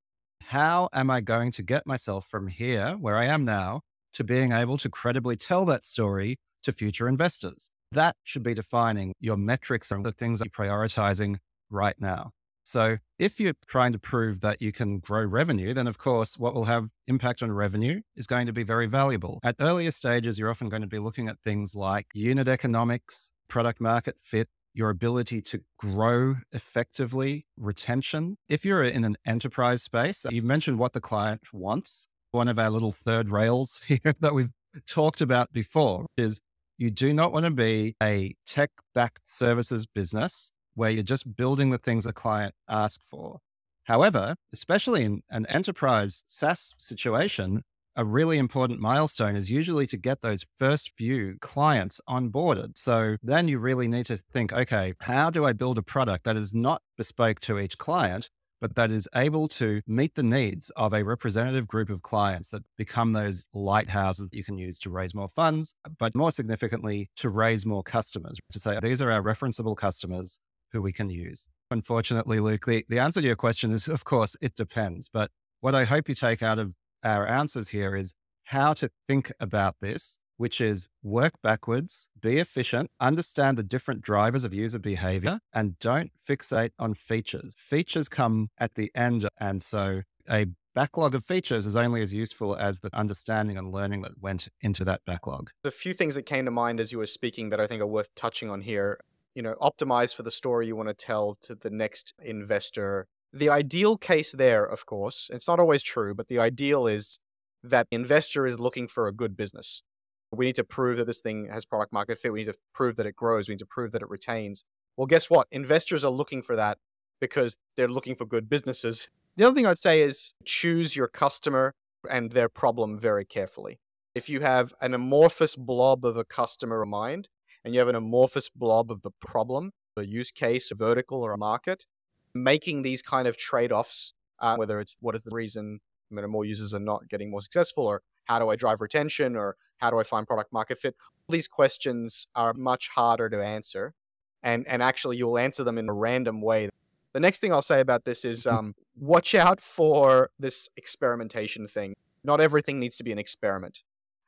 how 0.43 0.89
am 0.93 1.11
I 1.11 1.21
going 1.21 1.53
to 1.53 1.63
get 1.63 1.87
myself 1.87 2.27
from 2.27 2.49
here, 2.49 2.97
where 2.99 3.17
I 3.17 3.27
am 3.27 3.45
now, 3.45 3.83
to 4.15 4.25
being 4.25 4.53
able 4.53 4.79
to 4.79 4.89
credibly 4.89 5.37
tell 5.37 5.65
that 5.67 5.85
story 5.85 6.37
to 6.63 6.73
future 6.73 7.09
investors. 7.09 7.71
That 7.93 8.17
should 8.25 8.43
be 8.43 8.55
defining 8.55 9.13
your 9.21 9.37
metrics 9.37 9.91
and 9.91 10.05
the 10.05 10.13
things 10.13 10.39
that 10.39 10.47
you're 10.47 10.67
prioritizing 10.67 11.37
right 11.71 11.97
now. 11.99 12.31
So 12.65 12.99
if 13.19 13.41
you're 13.41 13.55
trying 13.67 13.93
to 13.93 13.99
prove 13.99 14.41
that 14.41 14.63
you 14.63 14.73
can 14.73 15.01
grow 15.01 15.25
revenue, 15.25 15.75
then 15.75 15.87
of 15.87 15.99
course, 15.99 16.39
what 16.39 16.55
will 16.55 16.67
have 16.67 16.89
impact 17.09 17.43
on 17.43 17.51
revenue 17.51 18.01
is 18.17 18.27
going 18.27 18.47
to 18.47 18.53
be 18.53 18.63
very 18.63 18.87
valuable. 18.87 19.41
At 19.43 19.57
earlier 19.61 19.91
stages, 19.91 20.39
you're 20.39 20.51
often 20.51 20.69
going 20.69 20.83
to 20.83 20.89
be 20.89 21.01
looking 21.01 21.29
at 21.29 21.41
things 21.41 21.75
like 21.75 22.07
unit 22.15 22.49
economics, 22.49 23.33
product 23.49 23.81
market 23.81 24.17
fit, 24.23 24.49
your 24.75 24.91
ability 24.91 25.43
to 25.43 25.61
grow 25.79 26.37
effectively, 26.53 27.47
retention. 27.57 28.37
If 28.49 28.65
you're 28.65 28.85
in 28.85 29.05
an 29.05 29.17
enterprise 29.27 29.83
space, 29.83 30.25
you've 30.31 30.45
mentioned 30.45 30.79
what 30.79 30.93
the 30.93 31.01
client 31.01 31.43
wants 31.53 32.09
one 32.33 32.49
of 32.49 32.59
our 32.59 32.71
little 32.71 32.93
third 32.93 33.31
rails 33.31 33.83
here 33.87 34.15
that 34.21 34.35
we've 34.35 34.51
talked 34.87 35.21
about 35.21 35.53
before 35.53 36.07
is 36.17 36.41
you 36.79 36.91
do 36.91 37.13
not 37.13 37.33
want 37.33 37.45
to 37.45 37.51
be 37.51 37.95
a 38.03 38.35
tech 38.47 38.71
backed 38.95 39.29
services 39.29 39.87
business 39.87 40.51
where 40.75 40.91
you're 40.91 41.03
just 41.03 41.37
building 41.37 41.71
the 41.71 41.79
things 41.79 42.07
a 42.07 42.13
client 42.13 42.55
asks 42.69 43.05
for. 43.09 43.39
However, 43.85 44.35
especially 44.53 45.05
in 45.05 45.23
an 45.31 45.45
enterprise 45.47 46.25
SaaS 46.27 46.75
situation, 46.79 47.63
a 47.95 48.05
really 48.07 48.39
important 48.39 48.81
milestone 48.81 49.37
is 49.37 49.51
usually 49.51 49.87
to 49.89 49.99
get 49.99 50.23
those 50.23 50.47
first 50.59 50.93
few 50.97 51.37
clients 51.43 52.01
onboarded. 52.09 52.79
So 52.79 53.19
then 53.23 53.49
you 53.49 53.59
really 53.59 53.87
need 53.87 54.07
to 54.07 54.17
think, 54.17 54.51
okay, 54.51 54.95
how 55.01 55.29
do 55.29 55.45
I 55.45 55.53
build 55.53 55.77
a 55.77 55.83
product 55.83 56.25
that 56.25 56.37
is 56.39 56.55
not 56.55 56.81
bespoke 56.97 57.41
to 57.41 57.59
each 57.59 57.77
client, 57.77 58.31
but 58.63 58.77
that 58.77 58.93
is 58.93 59.09
able 59.17 59.49
to 59.49 59.83
meet 59.89 60.15
the 60.15 60.23
needs 60.23 60.71
of 60.77 60.95
a 60.95 61.03
representative 61.03 61.67
group 61.67 61.91
of 61.91 62.01
clients 62.03 62.49
that 62.51 62.63
become 62.79 63.13
those 63.13 63.49
lighthouses 63.53 64.29
that 64.31 64.37
you 64.37 64.45
can 64.45 64.57
use 64.57 64.79
to 64.79 64.89
raise 64.89 65.17
more 65.17 65.27
funds, 65.27 65.75
but 65.99 66.15
more 66.15 66.31
significantly, 66.31 67.11
to 67.17 67.29
raise 67.29 67.67
more 67.67 67.83
customers, 67.83 68.39
to 68.53 68.61
say, 68.61 68.79
these 68.81 69.03
are 69.03 69.11
our 69.11 69.21
referenceable 69.21 69.77
customers 69.77 70.39
who 70.71 70.81
we 70.81 70.93
can 70.93 71.11
use. 71.11 71.49
Unfortunately, 71.73 72.39
Luke, 72.39 72.65
the, 72.65 72.85
the 72.89 73.01
answer 73.01 73.21
to 73.21 73.27
your 73.27 73.35
question 73.35 73.73
is, 73.73 73.89
of 73.89 74.05
course, 74.05 74.37
it 74.41 74.55
depends. 74.55 75.11
But 75.13 75.33
what 75.61 75.75
I 75.75 75.83
hope 75.83 76.09
you 76.09 76.15
take 76.15 76.41
out 76.41 76.61
of 76.61 76.73
our 77.03 77.27
answers 77.27 77.71
here 77.71 77.97
is 77.97 78.15
how 78.45 78.75
to 78.75 78.91
think 79.09 79.33
about 79.41 79.75
this 79.81 80.21
which 80.43 80.61
is 80.61 80.89
work 81.05 81.35
backwards, 81.41 82.09
be 82.21 82.39
efficient, 82.39 82.91
understand 82.99 83.57
the 83.57 83.63
different 83.63 84.03
drivers 84.03 84.43
of 84.43 84.53
user 84.53 84.81
behavior, 84.81 85.39
and 85.53 85.79
don't 85.79 86.11
fixate 86.29 86.73
on 86.81 86.95
features. 86.95 87.55
Features 87.57 88.09
come 88.09 88.49
at 88.59 88.75
the 88.75 88.91
end. 88.93 89.29
And 89.39 89.63
so 89.63 90.03
a 90.29 90.47
backlog 90.75 91.15
of 91.15 91.25
features 91.25 91.65
is 91.65 91.77
only 91.77 92.03
as 92.03 92.13
useful 92.13 92.57
as 92.57 92.81
the 92.81 92.91
understanding 92.93 93.57
and 93.57 93.71
learning 93.71 94.03
that 94.03 94.21
went 94.21 94.49
into 94.61 94.85
that 94.85 95.03
backlog. 95.07 95.51
A 95.65 95.71
few 95.71 95.95
things 95.95 96.17
that 96.17 96.27
came 96.27 96.45
to 96.47 96.51
mind 96.51 96.81
as 96.81 96.91
you 96.91 96.99
were 96.99 97.07
speaking 97.07 97.51
that 97.51 97.61
I 97.61 97.69
think 97.69 97.81
are 97.81 97.87
worth 97.87 98.13
touching 98.17 98.51
on 98.51 98.63
here. 98.63 98.99
You 99.37 99.43
know, 99.43 99.55
optimize 99.63 100.13
for 100.13 100.25
the 100.25 100.33
story 100.33 100.67
you 100.67 100.75
want 100.75 100.89
to 100.89 100.95
tell 100.95 101.39
to 101.43 101.55
the 101.55 101.71
next 101.71 102.15
investor. 102.21 103.07
The 103.33 103.49
ideal 103.49 103.97
case 103.97 104.33
there, 104.33 104.65
of 104.65 104.87
course, 104.87 105.31
it's 105.33 105.47
not 105.47 105.61
always 105.61 105.85
true, 105.85 106.17
but 106.17 106.27
the 106.27 106.41
ideal 106.41 106.89
is 106.89 107.21
that 107.63 107.87
investor 107.93 108.45
is 108.45 108.59
looking 108.59 108.89
for 108.89 109.07
a 109.07 109.13
good 109.13 109.37
business. 109.37 109.85
We 110.33 110.47
need 110.47 110.57
to 110.57 110.65
prove 110.65 110.97
that 110.99 111.07
this 111.07 111.21
thing 111.21 111.49
has 111.51 111.65
product 111.65 111.93
market 111.93 112.19
fit. 112.19 112.33
We 112.33 112.41
need 112.41 112.53
to 112.53 112.59
prove 112.73 112.97
that 112.97 113.07
it 113.07 113.15
grows. 113.15 113.49
We 113.49 113.55
need 113.55 113.61
to 113.61 113.67
prove 113.67 113.93
that 113.93 114.03
it 114.03 114.09
retains. 114.09 114.65
Well, 114.97 115.07
guess 115.07 115.29
what? 115.29 115.47
Investors 115.51 116.05
are 116.05 116.11
looking 116.11 116.43
for 116.43 116.57
that 116.57 116.79
because 117.21 117.59
they're 117.77 117.89
looking 117.89 118.15
for 118.15 118.25
good 118.25 118.49
businesses. 118.49 119.09
The 119.37 119.45
other 119.45 119.55
thing 119.55 119.67
I'd 119.67 119.79
say 119.79 120.01
is 120.01 120.35
choose 120.45 120.97
your 120.97 121.09
customer 121.09 121.75
and 122.11 122.33
their 122.33 122.49
problem 122.49 122.99
very 122.99 123.25
carefully. 123.25 123.79
If 124.15 124.29
you 124.29 124.41
have 124.41 124.75
an 124.81 124.93
amorphous 124.93 125.57
blob 125.57 126.05
of 126.05 126.17
a 126.17 126.25
customer 126.25 126.83
in 126.83 126.91
mind 126.91 127.29
and 127.65 127.75
you 127.75 127.81
have 127.81 127.89
an 127.89 127.95
amorphous 127.95 128.49
blob 128.49 128.91
of 128.91 129.03
the 129.03 129.11
problem, 129.21 129.73
a 129.97 130.03
use 130.03 130.31
case, 130.31 130.71
a 130.71 130.75
vertical, 130.75 131.23
or 131.23 131.33
a 131.33 131.39
market, 131.39 131.87
making 132.35 132.83
these 132.83 133.03
kind 133.03 133.29
of 133.29 133.37
trade 133.37 133.73
offs, 133.73 134.15
uh, 134.41 134.57
whether 134.57 134.81
it's 134.81 134.97
what 135.01 135.15
is 135.15 135.23
the 135.23 135.35
reason 135.35 135.81
more 136.11 136.45
users 136.45 136.75
are 136.75 136.81
not 136.81 137.09
getting 137.09 137.31
more 137.31 137.41
successful 137.41 137.87
or 137.87 138.03
how 138.25 138.39
do 138.39 138.49
I 138.49 138.57
drive 138.57 138.81
retention 138.81 139.37
or 139.37 139.57
how 139.79 139.91
do 139.91 139.99
I 139.99 140.03
find 140.03 140.27
product 140.27 140.53
market 140.53 140.79
fit? 140.79 140.95
All 141.29 141.33
these 141.33 141.49
questions 141.49 142.27
are 142.35 142.55
much 142.55 142.89
harder 142.89 143.29
to 143.29 143.45
answer. 143.45 143.95
And, 144.43 144.67
and 144.67 144.83
actually, 144.83 145.17
you'll 145.17 145.39
answer 145.39 145.65
them 145.65 145.79
in 145.79 145.89
a 145.89 145.93
random 145.93 146.41
way. 146.41 146.69
The 147.13 147.21
next 147.21 147.41
thing 147.41 147.53
I'll 147.53 147.63
say 147.63 147.81
about 147.81 148.05
this 148.05 148.25
is 148.25 148.45
mm-hmm. 148.45 148.57
um, 148.57 148.75
watch 148.97 149.35
out 149.35 149.61
for 149.61 150.31
this 150.39 150.69
experimentation 150.77 151.67
thing. 151.67 151.95
Not 152.25 152.41
everything 152.41 152.79
needs 152.79 152.97
to 152.97 153.05
be 153.05 153.13
an 153.13 153.19
experiment. 153.19 153.83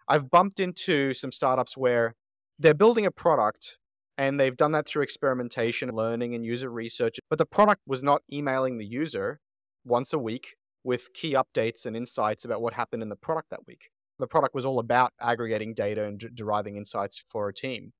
I've 0.08 0.30
bumped 0.30 0.60
into 0.60 1.14
some 1.14 1.32
startups 1.32 1.76
where 1.76 2.14
they're 2.58 2.74
building 2.74 3.06
a 3.06 3.10
product 3.10 3.78
and 4.16 4.38
they've 4.38 4.56
done 4.56 4.72
that 4.72 4.86
through 4.86 5.02
experimentation, 5.02 5.90
learning, 5.90 6.34
and 6.34 6.44
user 6.44 6.70
research, 6.70 7.18
but 7.28 7.38
the 7.38 7.46
product 7.46 7.82
was 7.86 8.02
not 8.02 8.22
emailing 8.32 8.78
the 8.78 8.86
user 8.86 9.40
once 9.84 10.12
a 10.12 10.18
week 10.18 10.56
with 10.84 11.12
key 11.14 11.32
updates 11.32 11.86
and 11.86 11.96
insights 11.96 12.44
about 12.44 12.60
what 12.60 12.74
happened 12.74 13.02
in 13.02 13.08
the 13.08 13.16
product 13.16 13.50
that 13.50 13.66
week. 13.66 13.90
The 14.18 14.26
product 14.28 14.54
was 14.54 14.64
all 14.64 14.78
about 14.78 15.12
aggregating 15.20 15.74
data 15.74 16.04
and 16.04 16.20
d- 16.20 16.28
deriving 16.32 16.76
insights 16.76 17.18
for 17.18 17.48
a 17.48 17.54
team. 17.54 17.92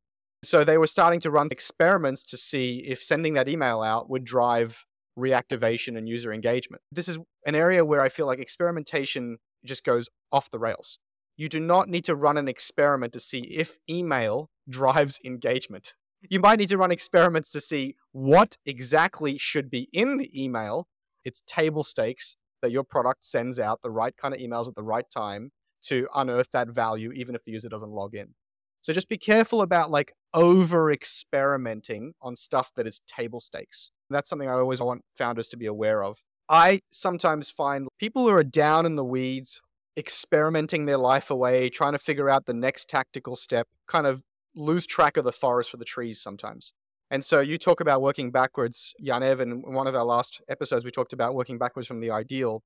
So 0.45 0.62
they 0.62 0.79
were 0.79 0.87
starting 0.87 1.21
to 1.21 1.31
run 1.31 1.49
experiments 1.50 2.23
to 2.25 2.37
see 2.37 2.85
if 2.87 3.03
sending 3.03 3.35
that 3.35 3.49
email 3.49 3.83
out 3.83 4.11
would 4.11 4.25
drive 4.25 4.85
reactivation 5.19 5.97
and 5.97 6.09
user 6.09 6.33
engagement. 6.33 6.83
This 6.93 7.09
is 7.09 7.19
an 7.47 7.55
area 7.55 7.85
where 7.85 8.03
I 8.03 8.09
feel 8.09 8.26
like 8.26 8.38
experimentation 8.38 9.38
just 9.64 9.85
goes 9.85 10.09
off 10.31 10.50
the 10.50 10.59
rails. 10.59 10.99
You 11.37 11.49
do 11.49 11.61
not 11.61 11.88
need 11.88 12.05
to 12.05 12.14
run 12.14 12.37
an 12.37 12.47
experiment 12.47 13.12
to 13.14 13.21
see 13.21 13.41
if 13.41 13.79
email 13.88 14.50
drives 14.69 15.19
engagement. 15.25 15.95
you 16.31 16.41
might 16.41 16.59
need 16.59 16.71
to 16.71 16.79
run 16.79 16.91
experiments 16.91 17.50
to 17.50 17.61
see 17.61 17.97
what 18.12 18.57
exactly 18.64 19.37
should 19.37 19.71
be 19.71 19.88
in 19.93 20.17
the 20.17 20.31
email. 20.43 20.88
It's 21.23 21.43
table 21.47 21.83
stakes 21.83 22.37
that 22.64 22.73
your 22.73 22.83
product 22.83 23.25
sends 23.25 23.59
out 23.59 23.83
the 23.83 23.90
right 23.90 24.16
kind 24.16 24.35
of 24.35 24.40
emails 24.40 24.66
at 24.68 24.75
the 24.75 24.83
right 24.83 25.04
time 25.11 25.50
to 25.83 26.09
unearth 26.14 26.50
that 26.52 26.71
value, 26.71 27.12
even 27.12 27.35
if 27.35 27.44
the 27.44 27.52
user 27.52 27.68
doesn't 27.68 27.90
log 27.90 28.14
in. 28.14 28.35
So 28.80 28.92
just 28.92 29.09
be 29.09 29.18
careful 29.18 29.62
about 29.62 29.90
like 29.90 30.12
over 30.33 30.90
experimenting 30.90 32.14
on 32.21 32.37
stuff 32.37 32.73
that 32.76 32.87
is 32.87 33.00
table 33.06 33.40
stakes. 33.40 33.90
That's 34.11 34.28
something 34.28 34.49
I 34.49 34.52
always 34.52 34.80
want 34.80 35.02
founders 35.14 35.49
to 35.49 35.56
be 35.56 35.66
aware 35.66 36.02
of. 36.02 36.18
I 36.49 36.80
sometimes 36.90 37.50
find 37.50 37.88
people 37.99 38.25
who 38.25 38.35
are 38.35 38.44
down 38.44 38.85
in 38.85 38.97
the 38.97 39.04
weeds, 39.04 39.62
experimenting 39.97 40.87
their 40.87 40.99
life 40.99 41.30
away, 41.30 41.71
trying 41.71 41.92
to 41.92 41.99
figure 41.99 42.28
out 42.28 42.47
the 42.47 42.54
next 42.54 42.88
tactical 42.88 43.37
step, 43.37 43.68
kind 43.87 44.06
of 44.06 44.23
lose 44.54 44.87
track 44.87 45.16
of 45.16 45.25
the 45.25 45.33
forest 45.33 45.71
for 45.71 45.76
the 45.76 45.85
trees 45.85 46.21
sometimes. 46.21 46.75
And 47.11 47.25
so 47.25 47.40
you 47.40 47.58
talk 47.58 47.80
about 47.80 48.02
working 48.02 48.30
backwards, 48.30 48.94
Yaniv, 49.04 49.40
in 49.40 49.62
one 49.62 49.87
of 49.87 49.94
our 49.94 50.04
last 50.04 50.42
episodes, 50.49 50.84
we 50.84 50.90
talked 50.90 51.12
about 51.12 51.34
working 51.34 51.58
backwards 51.58 51.87
from 51.87 52.00
the 52.00 52.11
ideal 52.11 52.62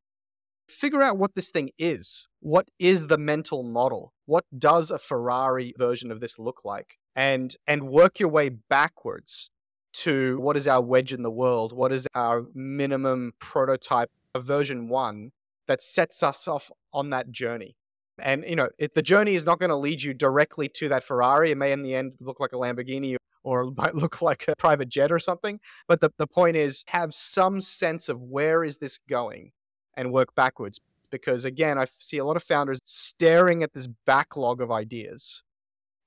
figure 0.68 1.02
out 1.02 1.18
what 1.18 1.35
this 1.35 1.50
thing 1.50 1.71
is. 1.78 2.28
What 2.40 2.71
is 2.78 3.07
the 3.07 3.18
mental 3.18 3.62
model? 3.62 4.12
What 4.26 4.45
does 4.57 4.90
a 4.90 4.99
Ferrari 4.99 5.75
version 5.76 6.12
of 6.12 6.21
this 6.21 6.38
look 6.38 6.64
like? 6.64 6.99
And 7.16 7.57
and 7.66 7.88
work 7.88 8.21
your 8.21 8.28
way 8.28 8.50
backwards 8.50 9.50
to 9.95 10.38
what 10.40 10.57
is 10.57 10.68
our 10.68 10.83
wedge 10.83 11.12
in 11.12 11.23
the 11.23 11.30
world? 11.30 11.73
What 11.73 11.92
is 11.92 12.07
our 12.14 12.47
minimum 12.54 13.33
prototype 13.40 14.11
of 14.35 14.45
version 14.45 14.88
1 14.88 15.30
that 15.66 15.83
sets 15.83 16.23
us 16.23 16.47
off 16.47 16.71
on 16.92 17.11
that 17.11 17.33
journey? 17.33 17.76
And 18.21 18.45
you 18.47 18.57
know, 18.57 18.68
it, 18.78 18.95
the 18.95 19.02
journey 19.02 19.35
is 19.35 19.45
not 19.45 19.59
going 19.59 19.71
to 19.71 19.76
lead 19.76 20.02
you 20.02 20.14
directly 20.14 20.68
to 20.75 20.88
that 20.90 21.02
Ferrari. 21.02 21.50
It 21.50 21.59
may 21.59 21.73
in 21.73 21.83
the 21.83 21.95
end 21.95 22.14
look 22.21 22.38
like 22.38 22.52
a 22.52 22.57
Lamborghini 22.57 23.16
or 23.49 23.71
might 23.76 23.95
look 23.95 24.21
like 24.21 24.45
a 24.49 24.57
private 24.57 24.88
jet 24.88 25.11
or 25.11 25.19
something. 25.19 25.61
But 25.87 26.00
the, 26.00 26.11
the 26.19 26.26
point 26.26 26.57
is 26.57 26.85
have 26.88 27.14
some 27.14 27.61
sense 27.61 28.09
of 28.09 28.21
where 28.21 28.62
is 28.62 28.78
this 28.78 28.99
going 29.09 29.52
and 29.95 30.12
work 30.12 30.35
backwards. 30.35 30.81
Because 31.11 31.47
again, 31.47 31.78
I 31.78 31.87
see 31.87 32.19
a 32.19 32.25
lot 32.25 32.37
of 32.37 32.43
founders 32.43 32.81
staring 32.85 33.62
at 33.62 33.73
this 33.73 33.88
backlog 34.05 34.61
of 34.61 34.71
ideas 34.71 35.43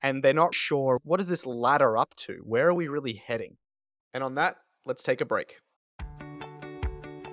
and 0.02 0.22
they're 0.22 0.34
not 0.34 0.54
sure 0.54 1.00
what 1.04 1.20
is 1.20 1.26
this 1.26 1.46
ladder 1.46 1.96
up 1.96 2.14
to? 2.16 2.40
Where 2.44 2.68
are 2.68 2.74
we 2.74 2.88
really 2.88 3.14
heading? 3.14 3.56
And 4.14 4.22
on 4.22 4.34
that, 4.34 4.56
let's 4.84 5.02
take 5.02 5.20
a 5.20 5.24
break. 5.24 5.56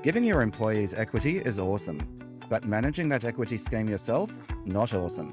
Giving 0.01 0.23
your 0.23 0.41
employees 0.41 0.93
equity 0.93 1.37
is 1.39 1.59
awesome, 1.59 1.99
but 2.49 2.65
managing 2.65 3.09
that 3.09 3.25
equity 3.25 3.57
scheme 3.57 3.89
yourself, 3.89 4.31
not 4.65 4.93
awesome. 4.93 5.31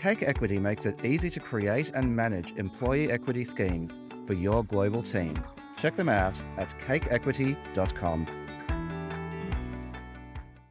Cake 0.00 0.22
Equity 0.22 0.58
makes 0.58 0.86
it 0.86 1.04
easy 1.04 1.28
to 1.30 1.40
create 1.40 1.90
and 1.92 2.14
manage 2.14 2.52
employee 2.56 3.10
equity 3.10 3.42
schemes 3.42 3.98
for 4.26 4.34
your 4.34 4.62
global 4.62 5.02
team. 5.02 5.34
Check 5.76 5.96
them 5.96 6.08
out 6.08 6.34
at 6.56 6.68
cakeequity.com. 6.86 8.26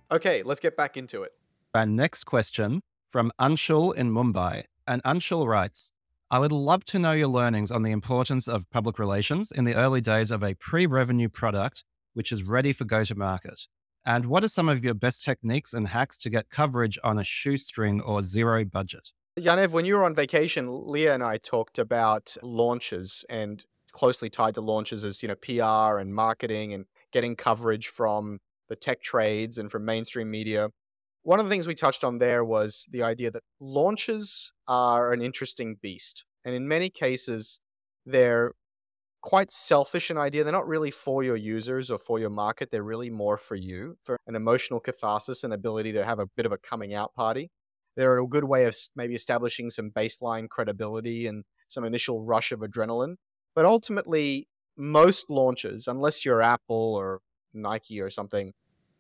Okay, 0.10 0.43
let's 0.43 0.62
get 0.62 0.77
back 0.77 0.96
into 0.96 1.24
it. 1.24 1.34
Our 1.74 1.86
next 1.86 2.24
question 2.24 2.81
from 3.07 3.31
Anshul 3.39 3.93
in 3.93 4.12
Mumbai. 4.12 4.63
And 4.88 5.03
Anshul 5.03 5.46
writes 5.46 5.91
I 6.31 6.39
would 6.39 6.53
love 6.53 6.86
to 6.86 7.00
know 7.00 7.12
your 7.12 7.27
learnings 7.27 7.72
on 7.72 7.84
the 7.84 7.91
importance 7.91 8.48
of 8.48 8.69
public 8.69 8.98
relations 8.98 9.51
in 9.51 9.65
the 9.65 9.75
early 9.75 10.01
days 10.01 10.31
of 10.31 10.43
a 10.43 10.53
pre 10.55 10.86
revenue 10.86 11.29
product 11.29 11.84
which 12.13 12.31
is 12.31 12.43
ready 12.43 12.74
for 12.74 12.86
go 12.86 13.03
to 13.03 13.15
market. 13.15 13.67
And 14.05 14.25
what 14.25 14.43
are 14.43 14.48
some 14.48 14.69
of 14.69 14.84
your 14.86 14.93
best 14.93 15.24
techniques 15.24 15.74
and 15.74 15.89
hacks 15.89 16.17
to 16.19 16.29
get 16.29 16.50
coverage 16.50 16.98
on 17.03 17.19
a 17.19 17.24
shoestring 17.25 18.00
or 18.01 18.22
zero 18.22 18.63
budget? 18.63 19.12
Yaniv, 19.38 19.70
when 19.70 19.86
you 19.86 19.96
were 19.96 20.03
on 20.03 20.15
vacation, 20.15 20.88
Leah 20.88 21.13
and 21.13 21.24
I 21.24 21.38
talked 21.38 21.77
about 21.77 22.36
launches 22.41 23.24
and 23.29 23.63
closely 23.91 24.32
tied 24.32 24.56
to 24.56 24.62
launches 24.62 25.03
as, 25.03 25.22
you 25.22 25.29
know, 25.29 25.36
PR 25.36 26.00
and 26.00 26.13
marketing 26.13 26.74
and 26.74 26.86
getting 27.12 27.36
coverage 27.36 27.88
from 27.88 28.39
the 28.67 28.75
tech 28.75 29.01
trades 29.01 29.60
and 29.60 29.72
from 29.72 29.86
mainstream 29.86 30.32
media. 30.32 30.70
One 31.22 31.39
of 31.39 31.46
the 31.46 31.51
things 31.51 31.67
we 31.67 31.75
touched 31.75 32.03
on 32.03 32.17
there 32.17 32.44
was 32.44 32.88
the 32.91 33.03
idea 33.03 33.29
that 33.29 33.44
launches 33.60 34.53
are 34.67 35.13
an 35.13 35.22
interesting 35.22 35.77
beast. 35.82 36.25
And 36.44 36.56
in 36.56 36.67
many 36.67 36.89
cases, 36.89 37.60
they're 38.08 38.53
quite 39.22 39.51
selfish 39.51 40.10
an 40.10 40.17
idea. 40.17 40.44
They're 40.44 40.53
not 40.53 40.67
really 40.67 40.91
for 40.91 41.24
your 41.24 41.36
users 41.36 41.91
or 41.91 42.00
for 42.00 42.17
your 42.17 42.29
market. 42.32 42.72
They're 42.72 42.82
really 42.82 43.12
more 43.12 43.38
for 43.38 43.56
you, 43.56 43.98
for 44.03 44.17
an 44.25 44.36
emotional 44.36 44.79
catharsis 44.79 45.44
and 45.44 45.53
ability 45.53 45.91
to 45.94 46.03
have 46.03 46.17
a 46.17 46.25
bit 46.25 46.48
of 46.48 46.51
a 46.51 46.58
coming 46.58 46.96
out 46.96 47.13
party. 47.13 47.51
They're 47.97 48.19
a 48.19 48.27
good 48.27 48.45
way 48.45 48.65
of 48.65 48.77
maybe 48.95 49.15
establishing 49.15 49.69
some 49.71 49.89
baseline 49.89 50.47
credibility 50.47 51.27
and 51.27 51.43
some 51.67 51.83
initial 51.83 52.23
rush 52.23 52.51
of 52.51 52.59
adrenaline. 52.59 53.15
But 53.55 53.65
ultimately, 53.65 54.47
most 54.77 55.29
launches, 55.29 55.87
unless 55.87 56.23
you're 56.23 56.41
Apple 56.41 56.95
or 56.95 57.21
Nike 57.53 57.99
or 57.99 58.11
something 58.11 58.53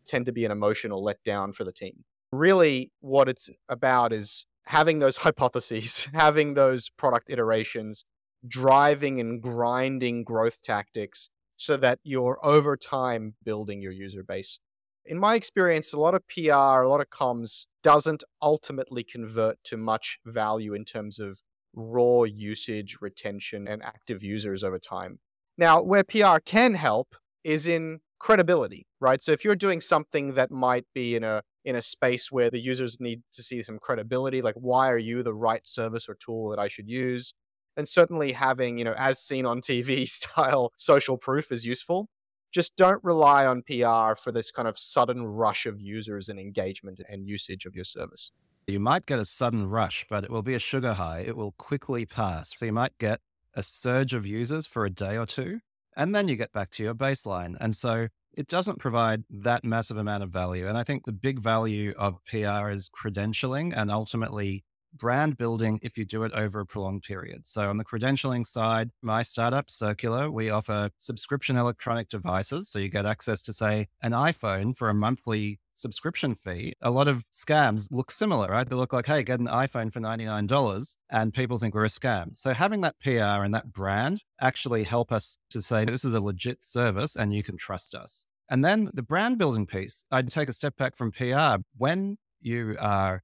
tend 0.05 0.25
to 0.25 0.31
be 0.31 0.45
an 0.45 0.51
emotional 0.51 1.05
letdown 1.05 1.53
for 1.53 1.63
the 1.63 1.71
team. 1.71 2.03
Really, 2.31 2.91
what 2.99 3.29
it's 3.29 3.49
about 3.69 4.11
is 4.11 4.47
having 4.65 4.99
those 4.99 5.17
hypotheses, 5.27 6.09
having 6.13 6.55
those 6.55 6.89
product 6.89 7.29
iterations, 7.29 8.03
driving 8.47 9.19
and 9.19 9.41
grinding 9.41 10.23
growth 10.23 10.63
tactics 10.63 11.29
so 11.55 11.77
that 11.77 11.99
you're 12.03 12.39
over 12.43 12.75
time 12.75 13.35
building 13.43 13.81
your 13.81 13.91
user 13.91 14.23
base. 14.23 14.59
In 15.07 15.17
my 15.17 15.35
experience, 15.35 15.93
a 15.93 15.99
lot 15.99 16.15
of 16.15 16.27
PR, 16.27 16.83
a 16.83 16.89
lot 16.89 16.99
of 16.99 17.09
comms 17.09 17.65
doesn't 17.81 18.25
ultimately 18.41 19.03
convert 19.03 19.57
to 19.63 19.77
much 19.77 20.19
value 20.25 20.73
in 20.73 20.83
terms 20.83 21.17
of 21.17 21.41
raw 21.73 22.23
usage, 22.23 22.97
retention, 23.01 23.67
and 23.67 23.81
active 23.83 24.21
users 24.21 24.63
over 24.63 24.77
time. 24.77 25.19
Now, 25.57 25.81
where 25.81 26.03
PR 26.03 26.39
can 26.45 26.73
help 26.73 27.15
is 27.45 27.67
in 27.67 27.99
credibility, 28.19 28.85
right? 28.99 29.21
So 29.21 29.31
if 29.31 29.45
you're 29.45 29.55
doing 29.55 29.79
something 29.79 30.33
that 30.33 30.51
might 30.51 30.85
be 30.93 31.15
in 31.15 31.23
a 31.23 31.43
in 31.63 31.75
a 31.75 31.81
space 31.81 32.31
where 32.31 32.49
the 32.49 32.59
users 32.59 32.97
need 32.99 33.21
to 33.33 33.43
see 33.43 33.61
some 33.63 33.77
credibility, 33.79 34.41
like 34.41 34.55
why 34.55 34.89
are 34.89 34.97
you 34.97 35.23
the 35.23 35.33
right 35.33 35.65
service 35.67 36.07
or 36.07 36.15
tool 36.15 36.49
that 36.49 36.59
I 36.59 36.67
should 36.67 36.87
use? 36.89 37.33
And 37.75 37.87
certainly 37.87 38.31
having, 38.31 38.77
you 38.77 38.85
know, 38.85 38.95
as 38.97 39.19
seen 39.19 39.45
on 39.45 39.61
TV 39.61 40.07
style 40.09 40.71
social 40.75 41.17
proof 41.17 41.51
is 41.51 41.65
useful. 41.65 42.09
Just 42.51 42.75
don't 42.75 43.03
rely 43.03 43.45
on 43.45 43.61
PR 43.63 44.15
for 44.15 44.31
this 44.31 44.51
kind 44.51 44.67
of 44.67 44.77
sudden 44.77 45.25
rush 45.25 45.65
of 45.65 45.79
users 45.79 46.29
and 46.29 46.39
engagement 46.39 47.01
and 47.09 47.27
usage 47.27 47.65
of 47.65 47.75
your 47.75 47.85
service. 47.85 48.31
You 48.67 48.79
might 48.79 49.05
get 49.05 49.19
a 49.19 49.25
sudden 49.25 49.69
rush, 49.69 50.05
but 50.09 50.23
it 50.23 50.29
will 50.29 50.43
be 50.43 50.53
a 50.53 50.59
sugar 50.59 50.93
high. 50.93 51.19
It 51.19 51.37
will 51.37 51.53
quickly 51.53 52.05
pass. 52.05 52.51
So 52.55 52.65
you 52.65 52.73
might 52.73 52.97
get 52.97 53.21
a 53.53 53.63
surge 53.63 54.13
of 54.13 54.25
users 54.25 54.67
for 54.67 54.85
a 54.85 54.89
day 54.89 55.17
or 55.17 55.25
two, 55.25 55.59
and 55.95 56.13
then 56.13 56.27
you 56.27 56.35
get 56.35 56.51
back 56.51 56.71
to 56.71 56.83
your 56.83 56.93
baseline. 56.93 57.55
And 57.59 57.75
so 57.75 58.07
it 58.33 58.47
doesn't 58.47 58.79
provide 58.79 59.23
that 59.29 59.63
massive 59.63 59.97
amount 59.97 60.23
of 60.23 60.29
value. 60.29 60.67
And 60.67 60.77
I 60.77 60.83
think 60.83 61.05
the 61.05 61.11
big 61.11 61.39
value 61.39 61.93
of 61.97 62.23
PR 62.25 62.69
is 62.69 62.89
credentialing 62.89 63.73
and 63.75 63.89
ultimately 63.89 64.63
brand 64.93 65.37
building 65.37 65.79
if 65.81 65.97
you 65.97 66.05
do 66.05 66.23
it 66.23 66.31
over 66.33 66.59
a 66.59 66.65
prolonged 66.65 67.03
period. 67.03 67.45
So 67.45 67.69
on 67.69 67.77
the 67.77 67.85
credentialing 67.85 68.45
side, 68.45 68.91
my 69.01 69.21
startup 69.21 69.69
Circular, 69.69 70.31
we 70.31 70.49
offer 70.49 70.89
subscription 70.97 71.57
electronic 71.57 72.09
devices. 72.09 72.69
So 72.69 72.79
you 72.79 72.89
get 72.89 73.05
access 73.05 73.41
to 73.43 73.53
say 73.53 73.87
an 74.01 74.11
iPhone 74.11 74.75
for 74.75 74.89
a 74.89 74.93
monthly 74.93 75.59
subscription 75.77 76.35
fee, 76.35 76.73
a 76.81 76.91
lot 76.91 77.07
of 77.07 77.25
scams 77.31 77.87
look 77.91 78.11
similar, 78.11 78.47
right? 78.47 78.67
They 78.67 78.75
look 78.75 78.93
like, 78.93 79.05
hey, 79.05 79.23
get 79.23 79.39
an 79.39 79.47
iPhone 79.47 79.93
for 79.93 79.99
$99 79.99 80.97
and 81.09 81.33
people 81.33 81.59
think 81.59 81.75
we're 81.75 81.85
a 81.85 81.89
scam. 81.89 82.37
So 82.37 82.53
having 82.53 82.81
that 82.81 82.99
PR 82.99 83.43
and 83.43 83.53
that 83.53 83.71
brand 83.71 84.23
actually 84.41 84.83
help 84.83 85.11
us 85.11 85.37
to 85.51 85.61
say 85.61 85.85
this 85.85 86.03
is 86.03 86.13
a 86.13 86.19
legit 86.19 86.63
service 86.63 87.15
and 87.15 87.33
you 87.33 87.43
can 87.43 87.57
trust 87.57 87.95
us. 87.95 88.25
And 88.49 88.63
then 88.63 88.89
the 88.93 89.03
brand 89.03 89.37
building 89.37 89.65
piece, 89.65 90.03
I'd 90.11 90.31
take 90.31 90.49
a 90.49 90.53
step 90.53 90.75
back 90.77 90.95
from 90.95 91.11
PR. 91.11 91.61
When 91.77 92.17
you 92.41 92.75
are 92.79 93.23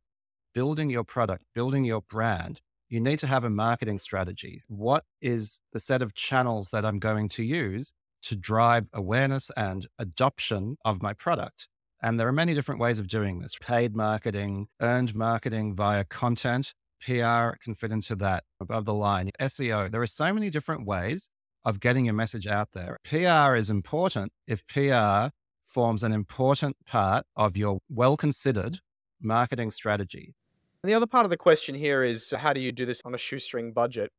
building 0.54 0.90
your 0.90 1.04
product, 1.04 1.44
building 1.54 1.84
your 1.84 2.02
brand, 2.02 2.62
you 2.90 3.00
need 3.00 3.20
to 3.20 3.28
have 3.28 3.44
a 3.44 3.50
marketing 3.50 3.98
strategy. 3.98 4.62
What 4.68 5.04
is 5.22 5.62
the 5.72 5.80
set 5.80 6.02
of 6.02 6.14
channels 6.14 6.70
that 6.70 6.86
I'm 6.86 7.00
going 7.00 7.30
to 7.30 7.44
use 7.44 7.94
to 8.24 8.36
drive 8.36 8.86
awareness 8.94 9.52
and 9.58 9.88
adoption 9.98 10.78
of 10.86 11.02
my 11.02 11.14
product? 11.14 11.68
And 12.02 12.20
there 12.20 12.28
are 12.28 12.34
many 12.34 12.54
different 12.54 12.82
ways 12.82 13.00
of 13.00 13.08
doing 13.08 13.40
this 13.40 13.56
paid 13.60 13.96
marketing, 13.96 14.68
earned 14.82 15.16
marketing 15.16 15.76
via 15.76 16.04
content. 16.04 16.74
PR 17.02 17.58
can 17.62 17.76
fit 17.76 17.92
into 17.92 18.16
that 18.18 18.44
above 18.60 18.86
the 18.86 18.94
line. 18.94 19.32
SEO, 19.40 19.90
there 19.90 20.02
are 20.02 20.08
so 20.08 20.34
many 20.34 20.50
different 20.50 20.86
ways 20.86 21.30
of 21.66 21.80
getting 21.80 22.06
your 22.06 22.14
message 22.14 22.46
out 22.46 22.70
there. 22.74 22.98
PR 23.04 23.56
is 23.56 23.70
important 23.70 24.32
if 24.48 24.66
PR 24.68 25.34
forms 25.66 26.04
an 26.04 26.14
important 26.14 26.78
part 26.86 27.26
of 27.36 27.58
your 27.58 27.80
well 27.90 28.18
considered 28.18 28.80
marketing 29.22 29.72
strategy. 29.72 30.36
And 30.84 30.92
the 30.92 30.96
other 30.96 31.08
part 31.08 31.24
of 31.24 31.30
the 31.30 31.38
question 31.38 31.76
here 31.76 32.04
is 32.04 32.32
how 32.32 32.52
do 32.52 32.60
you 32.60 32.74
do 32.74 32.86
this 32.86 33.02
on 33.06 33.16
a 33.16 33.18
shoestring 33.18 33.72
budget? 33.72 34.12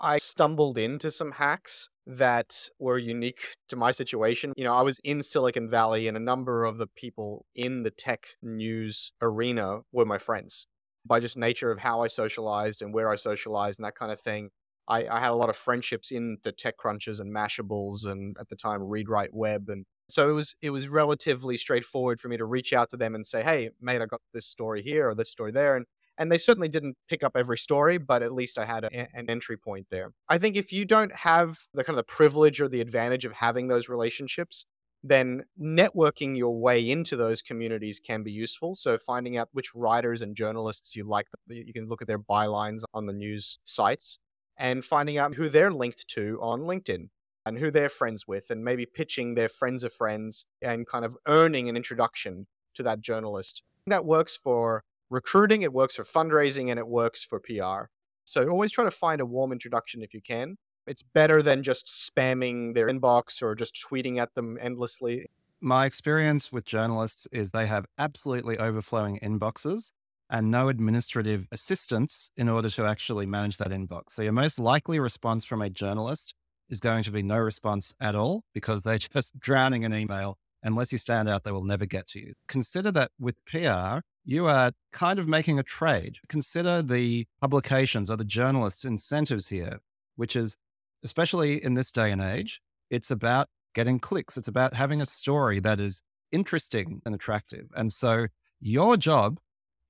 I 0.00 0.18
stumbled 0.18 0.78
into 0.78 1.10
some 1.10 1.32
hacks 1.32 1.90
that 2.06 2.68
were 2.78 2.96
unique 2.96 3.40
to 3.68 3.76
my 3.76 3.90
situation. 3.90 4.52
You 4.56 4.62
know, 4.62 4.74
I 4.74 4.82
was 4.82 5.00
in 5.02 5.24
Silicon 5.24 5.68
Valley 5.68 6.06
and 6.06 6.16
a 6.16 6.20
number 6.20 6.64
of 6.64 6.78
the 6.78 6.86
people 6.86 7.44
in 7.56 7.82
the 7.82 7.90
tech 7.90 8.26
news 8.40 9.12
arena 9.20 9.80
were 9.90 10.04
my 10.04 10.18
friends 10.18 10.68
by 11.04 11.18
just 11.18 11.36
nature 11.36 11.72
of 11.72 11.80
how 11.80 12.02
I 12.02 12.06
socialized 12.06 12.82
and 12.82 12.94
where 12.94 13.10
I 13.10 13.16
socialized 13.16 13.80
and 13.80 13.86
that 13.86 13.96
kind 13.96 14.12
of 14.12 14.20
thing. 14.20 14.50
I, 14.86 15.06
I 15.08 15.18
had 15.18 15.30
a 15.30 15.34
lot 15.34 15.48
of 15.48 15.56
friendships 15.56 16.12
in 16.12 16.38
the 16.44 16.52
TechCrunches 16.52 17.18
and 17.18 17.34
Mashables 17.34 18.04
and 18.06 18.36
at 18.38 18.48
the 18.48 18.56
time 18.56 18.80
ReadWrite 18.80 19.32
Web 19.32 19.68
and 19.68 19.86
so 20.08 20.28
it 20.28 20.32
was 20.32 20.54
it 20.60 20.70
was 20.70 20.88
relatively 20.88 21.56
straightforward 21.56 22.20
for 22.20 22.28
me 22.28 22.36
to 22.36 22.44
reach 22.44 22.72
out 22.72 22.90
to 22.90 22.96
them 22.98 23.14
and 23.14 23.26
say, 23.26 23.42
"Hey, 23.42 23.70
mate, 23.80 24.02
I 24.02 24.06
got 24.06 24.20
this 24.34 24.46
story 24.46 24.82
here 24.82 25.08
or 25.08 25.14
this 25.14 25.30
story 25.30 25.52
there," 25.52 25.74
and 25.74 25.86
and 26.18 26.30
they 26.30 26.38
certainly 26.38 26.68
didn't 26.68 26.96
pick 27.08 27.22
up 27.22 27.36
every 27.36 27.58
story, 27.58 27.98
but 27.98 28.22
at 28.22 28.32
least 28.32 28.58
I 28.58 28.64
had 28.64 28.84
a, 28.84 29.16
an 29.16 29.28
entry 29.28 29.56
point 29.56 29.86
there. 29.90 30.12
I 30.28 30.38
think 30.38 30.56
if 30.56 30.72
you 30.72 30.84
don't 30.84 31.14
have 31.14 31.58
the 31.74 31.84
kind 31.84 31.98
of 31.98 32.04
the 32.04 32.12
privilege 32.12 32.60
or 32.60 32.68
the 32.68 32.80
advantage 32.80 33.24
of 33.24 33.32
having 33.32 33.68
those 33.68 33.88
relationships, 33.88 34.66
then 35.04 35.44
networking 35.60 36.36
your 36.36 36.56
way 36.60 36.90
into 36.90 37.16
those 37.16 37.42
communities 37.42 37.98
can 37.98 38.22
be 38.22 38.30
useful. 38.30 38.74
So 38.76 38.98
finding 38.98 39.36
out 39.36 39.48
which 39.52 39.74
writers 39.74 40.22
and 40.22 40.36
journalists 40.36 40.94
you 40.94 41.04
like, 41.04 41.26
you 41.48 41.72
can 41.72 41.88
look 41.88 42.02
at 42.02 42.08
their 42.08 42.20
bylines 42.20 42.82
on 42.94 43.06
the 43.06 43.12
news 43.12 43.58
sites 43.64 44.18
and 44.56 44.84
finding 44.84 45.18
out 45.18 45.34
who 45.34 45.48
they're 45.48 45.72
linked 45.72 46.06
to 46.08 46.38
on 46.40 46.60
LinkedIn 46.60 47.08
and 47.44 47.58
who 47.58 47.72
they're 47.72 47.88
friends 47.88 48.28
with, 48.28 48.50
and 48.50 48.64
maybe 48.64 48.86
pitching 48.86 49.34
their 49.34 49.48
friends 49.48 49.82
of 49.82 49.92
friends 49.92 50.46
and 50.60 50.86
kind 50.86 51.04
of 51.04 51.16
earning 51.26 51.68
an 51.68 51.76
introduction 51.76 52.46
to 52.74 52.84
that 52.84 53.00
journalist. 53.00 53.64
That 53.88 54.04
works 54.04 54.36
for 54.36 54.84
recruiting, 55.12 55.62
it 55.62 55.72
works 55.72 55.96
for 55.96 56.04
fundraising, 56.04 56.70
and 56.70 56.78
it 56.78 56.88
works 56.88 57.22
for 57.22 57.38
PR. 57.38 57.90
So 58.24 58.48
always 58.48 58.72
try 58.72 58.84
to 58.84 58.90
find 58.90 59.20
a 59.20 59.26
warm 59.26 59.52
introduction 59.52 60.02
if 60.02 60.14
you 60.14 60.20
can. 60.20 60.56
It's 60.86 61.02
better 61.02 61.42
than 61.42 61.62
just 61.62 61.86
spamming 61.86 62.74
their 62.74 62.88
inbox 62.88 63.42
or 63.42 63.54
just 63.54 63.74
tweeting 63.74 64.18
at 64.18 64.34
them 64.34 64.58
endlessly. 64.60 65.26
My 65.60 65.86
experience 65.86 66.50
with 66.50 66.64
journalists 66.64 67.28
is 67.30 67.50
they 67.50 67.66
have 67.66 67.86
absolutely 67.98 68.58
overflowing 68.58 69.20
inboxes 69.20 69.92
and 70.28 70.50
no 70.50 70.68
administrative 70.68 71.46
assistance 71.52 72.30
in 72.36 72.48
order 72.48 72.70
to 72.70 72.84
actually 72.84 73.26
manage 73.26 73.58
that 73.58 73.68
inbox. 73.68 74.10
So 74.10 74.22
your 74.22 74.32
most 74.32 74.58
likely 74.58 74.98
response 74.98 75.44
from 75.44 75.62
a 75.62 75.70
journalist 75.70 76.34
is 76.68 76.80
going 76.80 77.04
to 77.04 77.10
be 77.12 77.22
no 77.22 77.36
response 77.36 77.94
at 78.00 78.16
all 78.16 78.42
because 78.54 78.82
they're 78.82 78.98
just 79.14 79.38
drowning 79.38 79.82
in 79.84 79.94
email. 79.94 80.38
Unless 80.62 80.92
you 80.92 80.98
stand 80.98 81.28
out, 81.28 81.44
they 81.44 81.50
will 81.50 81.64
never 81.64 81.86
get 81.86 82.06
to 82.08 82.20
you. 82.20 82.34
Consider 82.46 82.92
that 82.92 83.10
with 83.18 83.44
PR, 83.46 83.98
you 84.24 84.46
are 84.46 84.72
kind 84.92 85.18
of 85.18 85.26
making 85.26 85.58
a 85.58 85.64
trade. 85.64 86.16
Consider 86.28 86.82
the 86.82 87.26
publications 87.40 88.10
or 88.10 88.16
the 88.16 88.24
journalists' 88.24 88.84
incentives 88.84 89.48
here, 89.48 89.80
which 90.16 90.36
is, 90.36 90.56
especially 91.02 91.62
in 91.62 91.74
this 91.74 91.90
day 91.90 92.12
and 92.12 92.22
age, 92.22 92.60
it's 92.90 93.10
about 93.10 93.48
getting 93.74 93.98
clicks. 93.98 94.36
It's 94.36 94.48
about 94.48 94.74
having 94.74 95.00
a 95.00 95.06
story 95.06 95.58
that 95.60 95.80
is 95.80 96.02
interesting 96.30 97.00
and 97.04 97.14
attractive. 97.14 97.66
And 97.74 97.92
so 97.92 98.26
your 98.60 98.96
job 98.96 99.38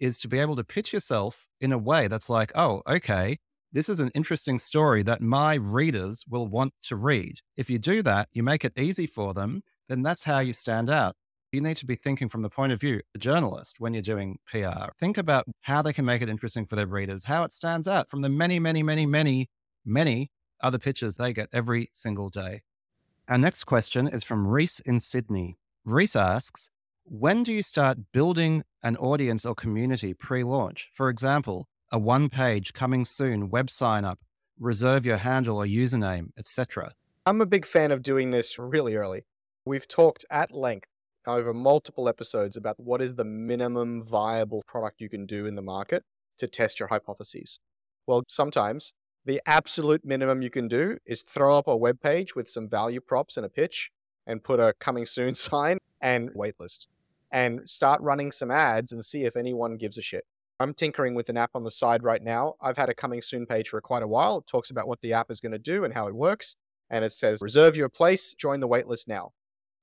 is 0.00 0.18
to 0.18 0.28
be 0.28 0.38
able 0.38 0.56
to 0.56 0.64
pitch 0.64 0.92
yourself 0.92 1.48
in 1.60 1.72
a 1.72 1.78
way 1.78 2.08
that's 2.08 2.30
like, 2.30 2.52
oh, 2.54 2.82
okay, 2.88 3.36
this 3.72 3.88
is 3.88 4.00
an 4.00 4.10
interesting 4.14 4.58
story 4.58 5.02
that 5.02 5.22
my 5.22 5.54
readers 5.54 6.24
will 6.28 6.46
want 6.46 6.74
to 6.82 6.96
read. 6.96 7.36
If 7.56 7.70
you 7.70 7.78
do 7.78 8.02
that, 8.02 8.28
you 8.32 8.42
make 8.42 8.64
it 8.64 8.72
easy 8.76 9.06
for 9.06 9.32
them, 9.32 9.62
then 9.92 10.02
that's 10.02 10.24
how 10.24 10.38
you 10.38 10.54
stand 10.54 10.88
out. 10.88 11.14
You 11.52 11.60
need 11.60 11.76
to 11.76 11.86
be 11.86 11.96
thinking 11.96 12.30
from 12.30 12.40
the 12.40 12.48
point 12.48 12.72
of 12.72 12.80
view 12.80 12.96
of 12.96 13.02
the 13.12 13.18
journalist 13.18 13.76
when 13.78 13.92
you're 13.92 14.02
doing 14.02 14.38
PR. 14.46 14.88
Think 14.98 15.18
about 15.18 15.44
how 15.60 15.82
they 15.82 15.92
can 15.92 16.06
make 16.06 16.22
it 16.22 16.30
interesting 16.30 16.64
for 16.64 16.76
their 16.76 16.86
readers, 16.86 17.24
how 17.24 17.44
it 17.44 17.52
stands 17.52 17.86
out 17.86 18.08
from 18.08 18.22
the 18.22 18.30
many, 18.30 18.58
many, 18.58 18.82
many, 18.82 19.04
many, 19.04 19.50
many 19.84 20.30
other 20.62 20.78
pitches 20.78 21.16
they 21.16 21.34
get 21.34 21.50
every 21.52 21.90
single 21.92 22.30
day. 22.30 22.62
Our 23.28 23.36
next 23.36 23.64
question 23.64 24.08
is 24.08 24.24
from 24.24 24.46
Reese 24.46 24.80
in 24.80 24.98
Sydney. 24.98 25.58
Reese 25.84 26.16
asks, 26.16 26.70
when 27.04 27.42
do 27.42 27.52
you 27.52 27.62
start 27.62 27.98
building 28.12 28.62
an 28.82 28.96
audience 28.96 29.44
or 29.44 29.54
community 29.54 30.14
pre 30.14 30.44
launch? 30.44 30.88
For 30.94 31.10
example, 31.10 31.68
a 31.90 31.98
one 31.98 32.30
page 32.30 32.72
coming 32.72 33.04
soon 33.04 33.50
web 33.50 33.68
sign 33.68 34.06
up, 34.06 34.20
reserve 34.58 35.04
your 35.04 35.18
handle 35.18 35.58
or 35.58 35.66
username, 35.66 36.28
etc. 36.38 36.92
I'm 37.26 37.42
a 37.42 37.46
big 37.46 37.66
fan 37.66 37.92
of 37.92 38.02
doing 38.02 38.30
this 38.30 38.58
really 38.58 38.96
early. 38.96 39.24
We've 39.64 39.86
talked 39.86 40.24
at 40.28 40.50
length 40.52 40.88
over 41.24 41.54
multiple 41.54 42.08
episodes 42.08 42.56
about 42.56 42.80
what 42.80 43.00
is 43.00 43.14
the 43.14 43.24
minimum 43.24 44.02
viable 44.02 44.64
product 44.66 45.00
you 45.00 45.08
can 45.08 45.24
do 45.24 45.46
in 45.46 45.54
the 45.54 45.62
market 45.62 46.02
to 46.38 46.48
test 46.48 46.80
your 46.80 46.88
hypotheses. 46.88 47.60
Well, 48.06 48.24
sometimes 48.26 48.92
the 49.24 49.40
absolute 49.46 50.04
minimum 50.04 50.42
you 50.42 50.50
can 50.50 50.66
do 50.66 50.98
is 51.06 51.22
throw 51.22 51.56
up 51.56 51.68
a 51.68 51.76
web 51.76 52.00
page 52.00 52.34
with 52.34 52.50
some 52.50 52.68
value 52.68 53.00
props 53.00 53.36
and 53.36 53.46
a 53.46 53.48
pitch 53.48 53.92
and 54.26 54.42
put 54.42 54.58
a 54.58 54.74
coming 54.80 55.06
soon 55.06 55.32
sign 55.34 55.78
and 56.00 56.30
waitlist 56.30 56.88
and 57.30 57.60
start 57.70 58.00
running 58.00 58.32
some 58.32 58.50
ads 58.50 58.90
and 58.90 59.04
see 59.04 59.24
if 59.24 59.36
anyone 59.36 59.76
gives 59.76 59.96
a 59.96 60.02
shit. 60.02 60.24
I'm 60.58 60.74
tinkering 60.74 61.14
with 61.14 61.28
an 61.28 61.36
app 61.36 61.50
on 61.54 61.62
the 61.62 61.70
side 61.70 62.02
right 62.02 62.22
now. 62.22 62.54
I've 62.60 62.76
had 62.76 62.88
a 62.88 62.94
coming 62.94 63.22
soon 63.22 63.46
page 63.46 63.68
for 63.68 63.80
quite 63.80 64.02
a 64.02 64.08
while. 64.08 64.38
It 64.38 64.48
talks 64.48 64.70
about 64.70 64.88
what 64.88 65.00
the 65.02 65.12
app 65.12 65.30
is 65.30 65.40
going 65.40 65.52
to 65.52 65.58
do 65.58 65.84
and 65.84 65.94
how 65.94 66.08
it 66.08 66.16
works. 66.16 66.56
And 66.90 67.04
it 67.04 67.12
says, 67.12 67.40
reserve 67.40 67.76
your 67.76 67.88
place, 67.88 68.34
join 68.34 68.58
the 68.58 68.68
waitlist 68.68 69.06
now. 69.06 69.32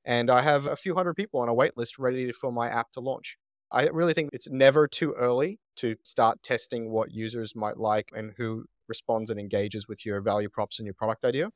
And 0.09 0.31
I 0.31 0.41
have 0.41 0.65
a 0.65 0.75
few 0.75 0.95
hundred 0.95 1.13
people 1.13 1.39
on 1.39 1.49
a 1.49 1.53
waitlist 1.53 1.99
ready 1.99 2.31
for 2.31 2.51
my 2.51 2.67
app 2.67 2.91
to 2.93 2.99
launch. 2.99 3.37
I 3.71 3.89
really 3.89 4.15
think 4.15 4.31
it's 4.33 4.49
never 4.49 4.87
too 4.87 5.13
early 5.13 5.59
to 5.75 5.97
start 6.03 6.41
testing 6.41 6.89
what 6.89 7.11
users 7.11 7.55
might 7.55 7.77
like 7.77 8.09
and 8.15 8.33
who 8.35 8.65
responds 8.87 9.29
and 9.29 9.39
engages 9.39 9.87
with 9.87 10.07
your 10.07 10.19
value 10.19 10.49
props 10.49 10.79
and 10.79 10.87
your 10.87 10.95
product 10.95 11.23
idea. 11.25 11.51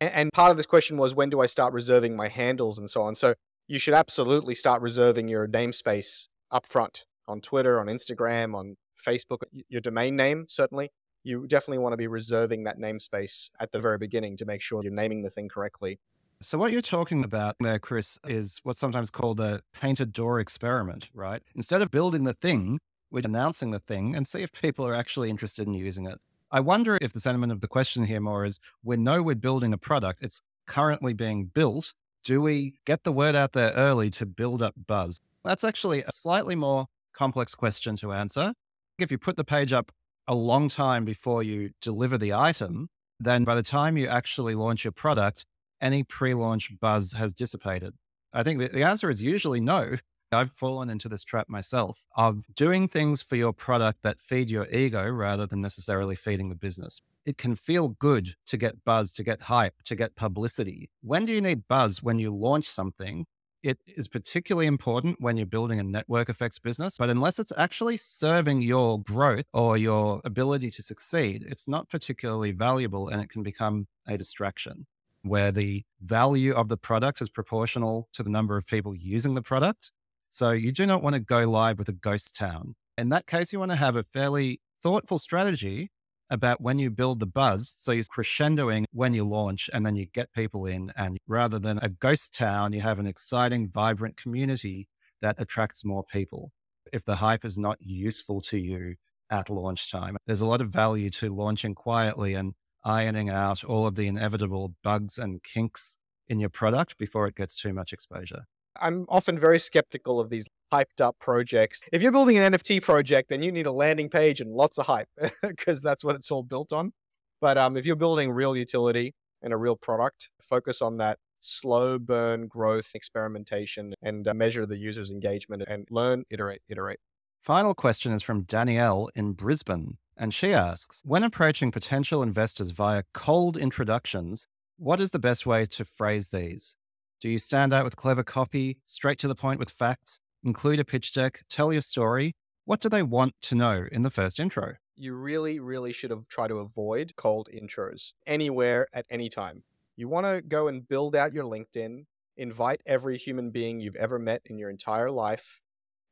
And 0.00 0.32
part 0.32 0.50
of 0.50 0.56
this 0.56 0.64
question 0.64 0.96
was, 0.96 1.14
when 1.14 1.28
do 1.28 1.40
I 1.40 1.44
start 1.44 1.74
reserving 1.74 2.16
my 2.16 2.28
handles 2.28 2.78
and 2.78 2.88
so 2.88 3.02
on? 3.02 3.14
So 3.14 3.34
you 3.66 3.78
should 3.78 3.92
absolutely 3.92 4.54
start 4.54 4.80
reserving 4.80 5.28
your 5.28 5.46
namespace 5.46 6.28
upfront 6.50 7.04
on 7.26 7.42
Twitter, 7.42 7.78
on 7.78 7.88
Instagram, 7.88 8.54
on 8.54 8.78
Facebook, 8.96 9.42
your 9.68 9.82
domain 9.82 10.16
name, 10.16 10.46
certainly. 10.48 10.88
You 11.24 11.46
definitely 11.46 11.82
want 11.82 11.92
to 11.92 11.98
be 11.98 12.06
reserving 12.06 12.64
that 12.64 12.78
namespace 12.78 13.50
at 13.60 13.72
the 13.72 13.80
very 13.80 13.98
beginning 13.98 14.38
to 14.38 14.46
make 14.46 14.62
sure 14.62 14.82
you're 14.82 14.94
naming 14.94 15.20
the 15.20 15.28
thing 15.28 15.50
correctly. 15.50 16.00
So, 16.40 16.56
what 16.56 16.70
you're 16.70 16.80
talking 16.80 17.24
about 17.24 17.56
there, 17.58 17.80
Chris, 17.80 18.16
is 18.24 18.60
what's 18.62 18.78
sometimes 18.78 19.10
called 19.10 19.40
a 19.40 19.60
painted 19.72 20.12
door 20.12 20.38
experiment, 20.38 21.10
right? 21.12 21.42
Instead 21.56 21.82
of 21.82 21.90
building 21.90 22.22
the 22.22 22.32
thing, 22.32 22.78
we're 23.10 23.24
announcing 23.24 23.72
the 23.72 23.80
thing 23.80 24.14
and 24.14 24.26
see 24.26 24.42
if 24.42 24.52
people 24.52 24.86
are 24.86 24.94
actually 24.94 25.30
interested 25.30 25.66
in 25.66 25.74
using 25.74 26.06
it. 26.06 26.20
I 26.52 26.60
wonder 26.60 26.96
if 27.02 27.12
the 27.12 27.18
sentiment 27.18 27.50
of 27.50 27.60
the 27.60 27.66
question 27.66 28.04
here 28.04 28.20
more 28.20 28.44
is 28.44 28.60
we 28.84 28.96
know 28.96 29.20
we're 29.20 29.34
building 29.34 29.72
a 29.72 29.78
product, 29.78 30.22
it's 30.22 30.40
currently 30.68 31.12
being 31.12 31.46
built. 31.46 31.92
Do 32.22 32.40
we 32.40 32.78
get 32.84 33.02
the 33.02 33.12
word 33.12 33.34
out 33.34 33.52
there 33.52 33.72
early 33.72 34.08
to 34.10 34.24
build 34.24 34.62
up 34.62 34.74
buzz? 34.86 35.20
That's 35.44 35.64
actually 35.64 36.02
a 36.02 36.12
slightly 36.12 36.54
more 36.54 36.86
complex 37.12 37.56
question 37.56 37.96
to 37.96 38.12
answer. 38.12 38.54
If 38.96 39.10
you 39.10 39.18
put 39.18 39.36
the 39.36 39.44
page 39.44 39.72
up 39.72 39.90
a 40.28 40.36
long 40.36 40.68
time 40.68 41.04
before 41.04 41.42
you 41.42 41.70
deliver 41.82 42.16
the 42.16 42.32
item, 42.32 42.90
then 43.18 43.42
by 43.42 43.56
the 43.56 43.62
time 43.64 43.96
you 43.96 44.06
actually 44.06 44.54
launch 44.54 44.84
your 44.84 44.92
product, 44.92 45.44
any 45.80 46.02
pre 46.02 46.34
launch 46.34 46.70
buzz 46.80 47.12
has 47.14 47.34
dissipated. 47.34 47.94
I 48.32 48.42
think 48.42 48.58
the 48.58 48.82
answer 48.82 49.10
is 49.10 49.22
usually 49.22 49.60
no. 49.60 49.96
I've 50.30 50.52
fallen 50.52 50.90
into 50.90 51.08
this 51.08 51.24
trap 51.24 51.48
myself 51.48 52.04
of 52.14 52.44
doing 52.54 52.86
things 52.86 53.22
for 53.22 53.36
your 53.36 53.54
product 53.54 54.02
that 54.02 54.20
feed 54.20 54.50
your 54.50 54.66
ego 54.66 55.08
rather 55.08 55.46
than 55.46 55.62
necessarily 55.62 56.16
feeding 56.16 56.50
the 56.50 56.54
business. 56.54 57.00
It 57.24 57.38
can 57.38 57.56
feel 57.56 57.88
good 57.88 58.34
to 58.46 58.58
get 58.58 58.84
buzz, 58.84 59.12
to 59.14 59.24
get 59.24 59.42
hype, 59.42 59.74
to 59.84 59.96
get 59.96 60.16
publicity. 60.16 60.90
When 61.00 61.24
do 61.24 61.32
you 61.32 61.40
need 61.40 61.66
buzz? 61.66 62.02
When 62.02 62.18
you 62.18 62.34
launch 62.34 62.68
something 62.68 63.24
it 63.62 63.78
is 63.86 64.06
particularly 64.06 64.66
important 64.66 65.20
when 65.20 65.36
you're 65.36 65.46
building 65.46 65.80
a 65.80 65.82
network 65.82 66.28
effects 66.28 66.60
business, 66.60 66.96
but 66.96 67.10
unless 67.10 67.40
it's 67.40 67.52
actually 67.56 67.96
serving 67.96 68.62
your 68.62 69.02
growth 69.02 69.46
or 69.52 69.76
your 69.76 70.20
ability 70.24 70.70
to 70.70 70.82
succeed, 70.82 71.44
it's 71.44 71.66
not 71.66 71.88
particularly 71.88 72.52
valuable 72.52 73.08
and 73.08 73.20
it 73.20 73.30
can 73.30 73.42
become 73.42 73.88
a 74.06 74.16
distraction 74.16 74.86
where 75.28 75.52
the 75.52 75.84
value 76.00 76.52
of 76.52 76.68
the 76.68 76.76
product 76.76 77.20
is 77.20 77.28
proportional 77.28 78.08
to 78.12 78.22
the 78.22 78.30
number 78.30 78.56
of 78.56 78.66
people 78.66 78.94
using 78.94 79.34
the 79.34 79.42
product. 79.42 79.92
So 80.30 80.50
you 80.50 80.72
do 80.72 80.86
not 80.86 81.02
want 81.02 81.14
to 81.14 81.20
go 81.20 81.48
live 81.48 81.78
with 81.78 81.88
a 81.88 81.92
ghost 81.92 82.36
town. 82.36 82.74
In 82.96 83.08
that 83.10 83.26
case, 83.26 83.52
you 83.52 83.58
want 83.58 83.70
to 83.70 83.76
have 83.76 83.96
a 83.96 84.02
fairly 84.02 84.60
thoughtful 84.82 85.18
strategy 85.18 85.90
about 86.30 86.60
when 86.60 86.78
you 86.78 86.90
build 86.90 87.20
the 87.20 87.26
buzz. 87.26 87.74
So 87.76 87.92
you're 87.92 88.04
crescendoing 88.04 88.84
when 88.92 89.14
you 89.14 89.24
launch 89.24 89.70
and 89.72 89.86
then 89.86 89.96
you 89.96 90.06
get 90.06 90.32
people 90.32 90.66
in. 90.66 90.92
And 90.96 91.18
rather 91.26 91.58
than 91.58 91.78
a 91.78 91.88
ghost 91.88 92.34
town, 92.34 92.72
you 92.72 92.80
have 92.80 92.98
an 92.98 93.06
exciting, 93.06 93.68
vibrant 93.68 94.16
community 94.16 94.88
that 95.22 95.40
attracts 95.40 95.84
more 95.84 96.04
people. 96.04 96.52
If 96.92 97.04
the 97.04 97.16
hype 97.16 97.44
is 97.44 97.58
not 97.58 97.78
useful 97.80 98.40
to 98.42 98.58
you 98.58 98.94
at 99.30 99.50
launch 99.50 99.90
time, 99.90 100.16
there's 100.26 100.40
a 100.40 100.46
lot 100.46 100.60
of 100.60 100.68
value 100.68 101.10
to 101.10 101.34
launching 101.34 101.74
quietly 101.74 102.34
and 102.34 102.54
ironing 102.84 103.28
out 103.28 103.64
all 103.64 103.86
of 103.86 103.94
the 103.94 104.06
inevitable 104.06 104.74
bugs 104.82 105.18
and 105.18 105.42
kinks 105.42 105.98
in 106.28 106.40
your 106.40 106.50
product 106.50 106.98
before 106.98 107.26
it 107.26 107.34
gets 107.34 107.56
too 107.56 107.72
much 107.72 107.92
exposure. 107.92 108.44
I'm 108.80 109.06
often 109.08 109.38
very 109.38 109.58
skeptical 109.58 110.20
of 110.20 110.30
these 110.30 110.46
hyped 110.72 111.00
up 111.00 111.16
projects. 111.18 111.82
If 111.92 112.02
you're 112.02 112.12
building 112.12 112.38
an 112.38 112.52
NFT 112.52 112.82
project, 112.82 113.30
then 113.30 113.42
you 113.42 113.50
need 113.50 113.66
a 113.66 113.72
landing 113.72 114.08
page 114.08 114.40
and 114.40 114.52
lots 114.52 114.78
of 114.78 114.86
hype 114.86 115.08
because 115.42 115.82
that's 115.82 116.04
what 116.04 116.14
it's 116.14 116.30
all 116.30 116.42
built 116.42 116.72
on. 116.72 116.92
But 117.40 117.58
um, 117.58 117.76
if 117.76 117.86
you're 117.86 117.96
building 117.96 118.30
real 118.30 118.56
utility 118.56 119.14
and 119.42 119.52
a 119.52 119.56
real 119.56 119.76
product, 119.76 120.30
focus 120.40 120.82
on 120.82 120.98
that 120.98 121.18
slow 121.40 121.98
burn 121.98 122.48
growth, 122.48 122.90
experimentation, 122.94 123.94
and 124.02 124.26
uh, 124.26 124.34
measure 124.34 124.66
the 124.66 124.76
user's 124.76 125.10
engagement 125.10 125.62
and 125.68 125.86
learn, 125.90 126.24
iterate, 126.30 126.62
iterate. 126.68 126.98
Final 127.42 127.74
question 127.74 128.12
is 128.12 128.22
from 128.22 128.42
Danielle 128.42 129.08
in 129.14 129.32
Brisbane. 129.32 129.98
And 130.20 130.34
she 130.34 130.52
asks 130.52 131.00
When 131.04 131.22
approaching 131.22 131.70
potential 131.70 132.24
investors 132.24 132.72
via 132.72 133.04
cold 133.14 133.56
introductions, 133.56 134.48
what 134.76 135.00
is 135.00 135.10
the 135.10 135.20
best 135.20 135.46
way 135.46 135.64
to 135.66 135.84
phrase 135.84 136.30
these? 136.30 136.76
Do 137.20 137.28
you 137.28 137.38
stand 137.38 137.72
out 137.72 137.84
with 137.84 137.94
clever 137.94 138.24
copy, 138.24 138.78
straight 138.84 139.20
to 139.20 139.28
the 139.28 139.36
point 139.36 139.60
with 139.60 139.70
facts, 139.70 140.18
include 140.42 140.80
a 140.80 140.84
pitch 140.84 141.12
deck, 141.12 141.42
tell 141.48 141.72
your 141.72 141.82
story? 141.82 142.32
What 142.64 142.80
do 142.80 142.88
they 142.88 143.02
want 143.02 143.34
to 143.42 143.54
know 143.54 143.86
in 143.92 144.02
the 144.02 144.10
first 144.10 144.40
intro? 144.40 144.74
You 144.96 145.14
really, 145.14 145.60
really 145.60 145.92
should 145.92 146.10
have 146.10 146.26
tried 146.26 146.48
to 146.48 146.58
avoid 146.58 147.14
cold 147.16 147.48
intros 147.54 148.12
anywhere 148.26 148.88
at 148.92 149.06
any 149.10 149.28
time. 149.28 149.62
You 149.96 150.08
want 150.08 150.26
to 150.26 150.42
go 150.42 150.66
and 150.66 150.86
build 150.86 151.14
out 151.14 151.32
your 151.32 151.44
LinkedIn, 151.44 152.06
invite 152.36 152.80
every 152.86 153.16
human 153.16 153.50
being 153.52 153.80
you've 153.80 153.96
ever 153.96 154.18
met 154.18 154.42
in 154.46 154.58
your 154.58 154.70
entire 154.70 155.12
life, 155.12 155.60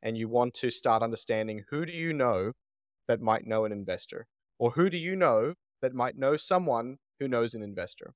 and 0.01 0.17
you 0.17 0.29
want 0.29 0.53
to 0.55 0.69
start 0.69 1.03
understanding 1.03 1.65
who 1.69 1.85
do 1.85 1.91
you 1.91 2.13
know 2.13 2.53
that 3.07 3.21
might 3.21 3.45
know 3.45 3.65
an 3.65 3.71
investor? 3.71 4.27
Or 4.59 4.71
who 4.71 4.89
do 4.89 4.97
you 4.97 5.15
know 5.15 5.53
that 5.81 5.93
might 5.93 6.17
know 6.17 6.35
someone 6.37 6.97
who 7.19 7.27
knows 7.27 7.53
an 7.53 7.61
investor? 7.61 8.13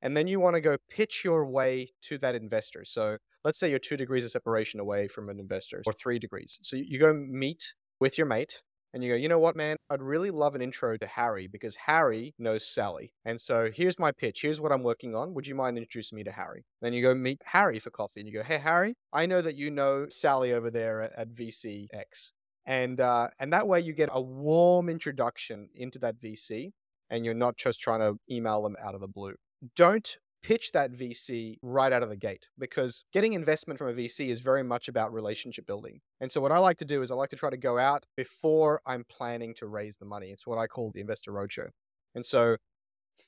And 0.00 0.16
then 0.16 0.26
you 0.26 0.40
want 0.40 0.56
to 0.56 0.62
go 0.62 0.76
pitch 0.90 1.22
your 1.24 1.46
way 1.46 1.88
to 2.02 2.18
that 2.18 2.34
investor. 2.34 2.84
So 2.84 3.18
let's 3.44 3.58
say 3.58 3.70
you're 3.70 3.78
two 3.78 3.96
degrees 3.96 4.24
of 4.24 4.30
separation 4.30 4.80
away 4.80 5.06
from 5.08 5.28
an 5.28 5.38
investor 5.38 5.82
or 5.86 5.92
three 5.92 6.18
degrees. 6.18 6.58
So 6.62 6.76
you 6.76 6.98
go 6.98 7.14
meet 7.14 7.74
with 8.00 8.18
your 8.18 8.26
mate 8.26 8.62
and 8.94 9.02
you 9.02 9.10
go, 9.10 9.16
you 9.16 9.28
know 9.28 9.38
what, 9.38 9.56
man, 9.56 9.76
I'd 9.88 10.02
really 10.02 10.30
love 10.30 10.54
an 10.54 10.60
intro 10.60 10.98
to 10.98 11.06
Harry 11.06 11.46
because 11.46 11.76
Harry 11.86 12.34
knows 12.38 12.66
Sally. 12.66 13.12
And 13.24 13.40
so 13.40 13.70
here's 13.72 13.98
my 13.98 14.12
pitch. 14.12 14.42
Here's 14.42 14.60
what 14.60 14.72
I'm 14.72 14.82
working 14.82 15.14
on. 15.14 15.32
Would 15.34 15.46
you 15.46 15.54
mind 15.54 15.78
introducing 15.78 16.16
me 16.16 16.24
to 16.24 16.32
Harry? 16.32 16.64
Then 16.82 16.92
you 16.92 17.02
go 17.02 17.14
meet 17.14 17.40
Harry 17.46 17.78
for 17.78 17.90
coffee 17.90 18.20
and 18.20 18.28
you 18.28 18.34
go, 18.34 18.42
hey, 18.42 18.58
Harry, 18.58 18.94
I 19.12 19.26
know 19.26 19.40
that 19.40 19.56
you 19.56 19.70
know 19.70 20.06
Sally 20.08 20.52
over 20.52 20.70
there 20.70 21.00
at, 21.00 21.30
VCX. 21.32 22.32
And, 22.66 23.00
uh, 23.00 23.28
and 23.40 23.52
that 23.52 23.66
way 23.66 23.80
you 23.80 23.92
get 23.92 24.08
a 24.12 24.20
warm 24.20 24.88
introduction 24.88 25.68
into 25.74 25.98
that 26.00 26.18
VC 26.18 26.70
and 27.10 27.24
you're 27.24 27.34
not 27.34 27.56
just 27.56 27.80
trying 27.80 28.00
to 28.00 28.16
email 28.30 28.62
them 28.62 28.76
out 28.82 28.94
of 28.94 29.00
the 29.00 29.08
blue 29.08 29.34
don't 29.76 30.18
pitch 30.42 30.72
that 30.72 30.92
VC 30.92 31.56
right 31.62 31.92
out 31.92 32.02
of 32.02 32.08
the 32.08 32.16
gate 32.16 32.48
because 32.58 33.04
getting 33.12 33.34
investment 33.34 33.78
from 33.78 33.88
a 33.88 33.92
VC 33.92 34.28
is 34.28 34.40
very 34.40 34.64
much 34.64 34.88
about 34.88 35.12
relationship 35.12 35.66
building. 35.66 36.00
And 36.20 36.30
so, 36.30 36.40
what 36.40 36.52
I 36.52 36.58
like 36.58 36.78
to 36.78 36.84
do 36.84 37.02
is 37.02 37.10
I 37.10 37.14
like 37.14 37.30
to 37.30 37.36
try 37.36 37.50
to 37.50 37.56
go 37.56 37.78
out 37.78 38.04
before 38.16 38.80
I'm 38.86 39.04
planning 39.08 39.54
to 39.54 39.66
raise 39.66 39.96
the 39.96 40.04
money. 40.04 40.30
It's 40.30 40.46
what 40.46 40.58
I 40.58 40.66
call 40.66 40.90
the 40.92 41.00
investor 41.00 41.32
roadshow. 41.32 41.68
And 42.14 42.26
so, 42.26 42.56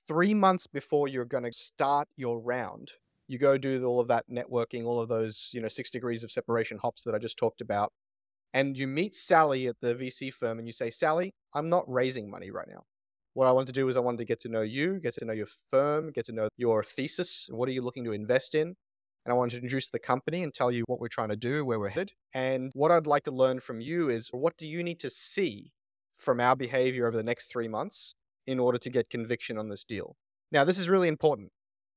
three 0.08 0.34
months 0.34 0.66
before 0.66 1.08
you're 1.08 1.24
going 1.24 1.44
to 1.44 1.52
start 1.52 2.08
your 2.16 2.40
round, 2.40 2.92
you 3.28 3.38
go 3.38 3.56
do 3.56 3.84
all 3.84 4.00
of 4.00 4.08
that 4.08 4.24
networking, 4.28 4.84
all 4.84 5.00
of 5.00 5.08
those, 5.08 5.50
you 5.52 5.60
know, 5.60 5.68
six 5.68 5.90
degrees 5.90 6.24
of 6.24 6.30
separation 6.30 6.78
hops 6.78 7.04
that 7.04 7.14
I 7.14 7.18
just 7.18 7.38
talked 7.38 7.60
about. 7.60 7.92
And 8.54 8.78
you 8.78 8.86
meet 8.86 9.14
Sally 9.14 9.66
at 9.66 9.76
the 9.82 9.94
VC 9.94 10.32
firm 10.32 10.58
and 10.58 10.66
you 10.66 10.72
say, 10.72 10.88
Sally, 10.88 11.34
I'm 11.54 11.68
not 11.68 11.84
raising 11.86 12.30
money 12.30 12.50
right 12.50 12.68
now 12.68 12.84
what 13.34 13.48
I 13.48 13.52
wanted 13.52 13.66
to 13.66 13.72
do 13.72 13.88
is 13.88 13.96
I 13.96 14.00
wanted 14.00 14.18
to 14.18 14.24
get 14.24 14.40
to 14.40 14.48
know 14.48 14.62
you, 14.62 15.00
get 15.00 15.14
to 15.14 15.24
know 15.24 15.32
your 15.32 15.48
firm, 15.68 16.12
get 16.12 16.24
to 16.26 16.32
know 16.32 16.48
your 16.56 16.82
thesis. 16.82 17.48
What 17.50 17.68
are 17.68 17.72
you 17.72 17.82
looking 17.82 18.04
to 18.04 18.12
invest 18.12 18.54
in? 18.54 18.76
And 19.26 19.32
I 19.32 19.34
wanted 19.34 19.50
to 19.50 19.56
introduce 19.56 19.90
the 19.90 19.98
company 19.98 20.42
and 20.42 20.54
tell 20.54 20.70
you 20.70 20.84
what 20.86 21.00
we're 21.00 21.08
trying 21.08 21.30
to 21.30 21.36
do, 21.36 21.64
where 21.64 21.80
we're 21.80 21.88
headed. 21.88 22.12
And 22.34 22.70
what 22.74 22.90
I'd 22.90 23.06
like 23.06 23.24
to 23.24 23.32
learn 23.32 23.58
from 23.58 23.80
you 23.80 24.08
is 24.08 24.28
what 24.28 24.56
do 24.56 24.66
you 24.66 24.82
need 24.82 25.00
to 25.00 25.10
see 25.10 25.72
from 26.16 26.40
our 26.40 26.54
behavior 26.54 27.08
over 27.08 27.16
the 27.16 27.22
next 27.24 27.46
three 27.46 27.68
months 27.68 28.14
in 28.46 28.60
order 28.60 28.78
to 28.78 28.90
get 28.90 29.10
conviction 29.10 29.58
on 29.58 29.68
this 29.68 29.82
deal? 29.82 30.14
Now, 30.52 30.62
this 30.62 30.78
is 30.78 30.88
really 30.88 31.08
important. 31.08 31.50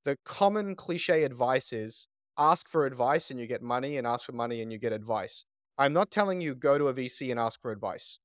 The 0.05 0.17
common 0.25 0.75
cliche 0.75 1.23
advice 1.23 1.71
is 1.71 2.07
ask 2.39 2.67
for 2.67 2.85
advice 2.85 3.29
and 3.29 3.39
you 3.39 3.45
get 3.45 3.61
money, 3.61 3.97
and 3.97 4.07
ask 4.07 4.25
for 4.25 4.31
money 4.31 4.61
and 4.61 4.71
you 4.71 4.79
get 4.79 4.93
advice. 4.93 5.43
I'm 5.77 5.93
not 5.93 6.11
telling 6.11 6.41
you 6.41 6.55
go 6.55 6.77
to 6.77 6.87
a 6.87 6.93
VC 6.93 7.29
and 7.29 7.39
ask 7.39 7.61
for 7.61 7.71
advice, 7.71 8.19